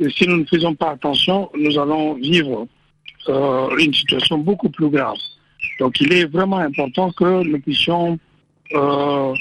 euh, 0.00 0.10
si 0.10 0.28
nous 0.28 0.38
ne 0.38 0.44
faisons 0.44 0.74
pas 0.74 0.90
attention, 0.90 1.50
nous 1.58 1.78
allons 1.78 2.14
vivre 2.14 2.66
euh, 3.28 3.76
une 3.78 3.92
situation 3.92 4.38
beaucoup 4.38 4.68
plus 4.70 4.88
grave. 4.88 5.16
Donc 5.80 6.00
il 6.00 6.12
est 6.12 6.24
vraiment 6.24 6.58
important 6.58 7.10
que 7.12 7.42
nous 7.42 7.60
puissions 7.60 8.18
euh, 8.74 9.34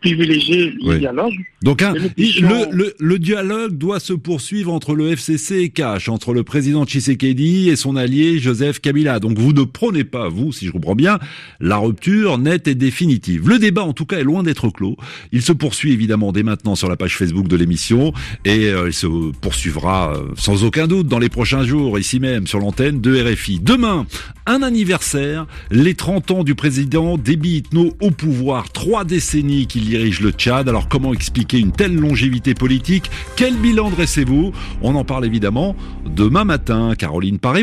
privilégier 0.00 0.70
le 0.82 0.88
Oui. 0.92 0.98
dialogue. 0.98 1.34
Donc 1.62 1.82
hein, 1.82 1.94
le, 2.16 2.66
le, 2.72 2.94
le 2.98 3.18
dialogue 3.18 3.76
doit 3.76 4.00
se 4.00 4.12
poursuivre 4.14 4.72
entre 4.72 4.94
le 4.94 5.10
FCC 5.14 5.56
et 5.60 5.68
Cash, 5.68 6.08
entre 6.08 6.32
le 6.32 6.42
président 6.42 6.84
Tshisekedi 6.86 7.68
et 7.68 7.76
son 7.76 7.96
allié 7.96 8.38
Joseph 8.38 8.80
Kabila. 8.80 9.20
Donc 9.20 9.38
vous 9.38 9.52
ne 9.52 9.64
prenez 9.64 10.04
pas, 10.04 10.28
vous, 10.28 10.52
si 10.52 10.66
je 10.66 10.70
comprends 10.70 10.94
bien, 10.94 11.18
la 11.60 11.76
rupture 11.76 12.38
nette 12.38 12.66
et 12.66 12.74
définitive. 12.74 13.48
Le 13.48 13.58
débat, 13.58 13.82
en 13.82 13.92
tout 13.92 14.06
cas, 14.06 14.18
est 14.18 14.24
loin 14.24 14.42
d'être 14.42 14.70
clos. 14.70 14.96
Il 15.32 15.42
se 15.42 15.52
poursuit 15.52 15.92
évidemment 15.92 16.32
dès 16.32 16.42
maintenant 16.42 16.74
sur 16.76 16.88
la 16.88 16.96
page 16.96 17.16
Facebook 17.16 17.46
de 17.48 17.56
l'émission 17.56 18.12
et 18.46 18.66
euh, 18.68 18.88
il 18.88 18.94
se 18.94 19.06
poursuivra 19.40 20.14
euh, 20.16 20.28
sans 20.36 20.64
aucun 20.64 20.86
doute 20.86 21.08
dans 21.08 21.18
les 21.18 21.28
prochains 21.28 21.64
jours, 21.64 21.98
ici 21.98 22.20
même, 22.20 22.46
sur 22.46 22.58
l'antenne 22.58 23.00
de 23.02 23.20
RFI. 23.22 23.60
Demain, 23.60 24.06
un 24.46 24.62
anniversaire, 24.62 25.46
les 25.70 25.94
30 25.94 26.30
ans 26.30 26.44
du 26.44 26.54
président 26.54 27.18
Déby 27.18 27.56
Itno 27.58 27.92
au 28.00 28.10
pouvoir, 28.10 28.72
trois 28.72 29.04
décennies 29.04 29.66
qu'il 29.66 29.89
dirige 29.90 30.20
le 30.20 30.30
Tchad. 30.30 30.68
Alors 30.68 30.88
comment 30.88 31.12
expliquer 31.12 31.58
une 31.58 31.72
telle 31.72 31.96
longévité 31.96 32.54
politique? 32.54 33.10
Quel 33.34 33.56
bilan 33.56 33.90
dressez-vous? 33.90 34.52
On 34.82 34.94
en 34.94 35.04
parle 35.04 35.26
évidemment 35.26 35.74
demain 36.06 36.44
matin. 36.44 36.94
Caroline 36.96 37.40
Paré. 37.40 37.58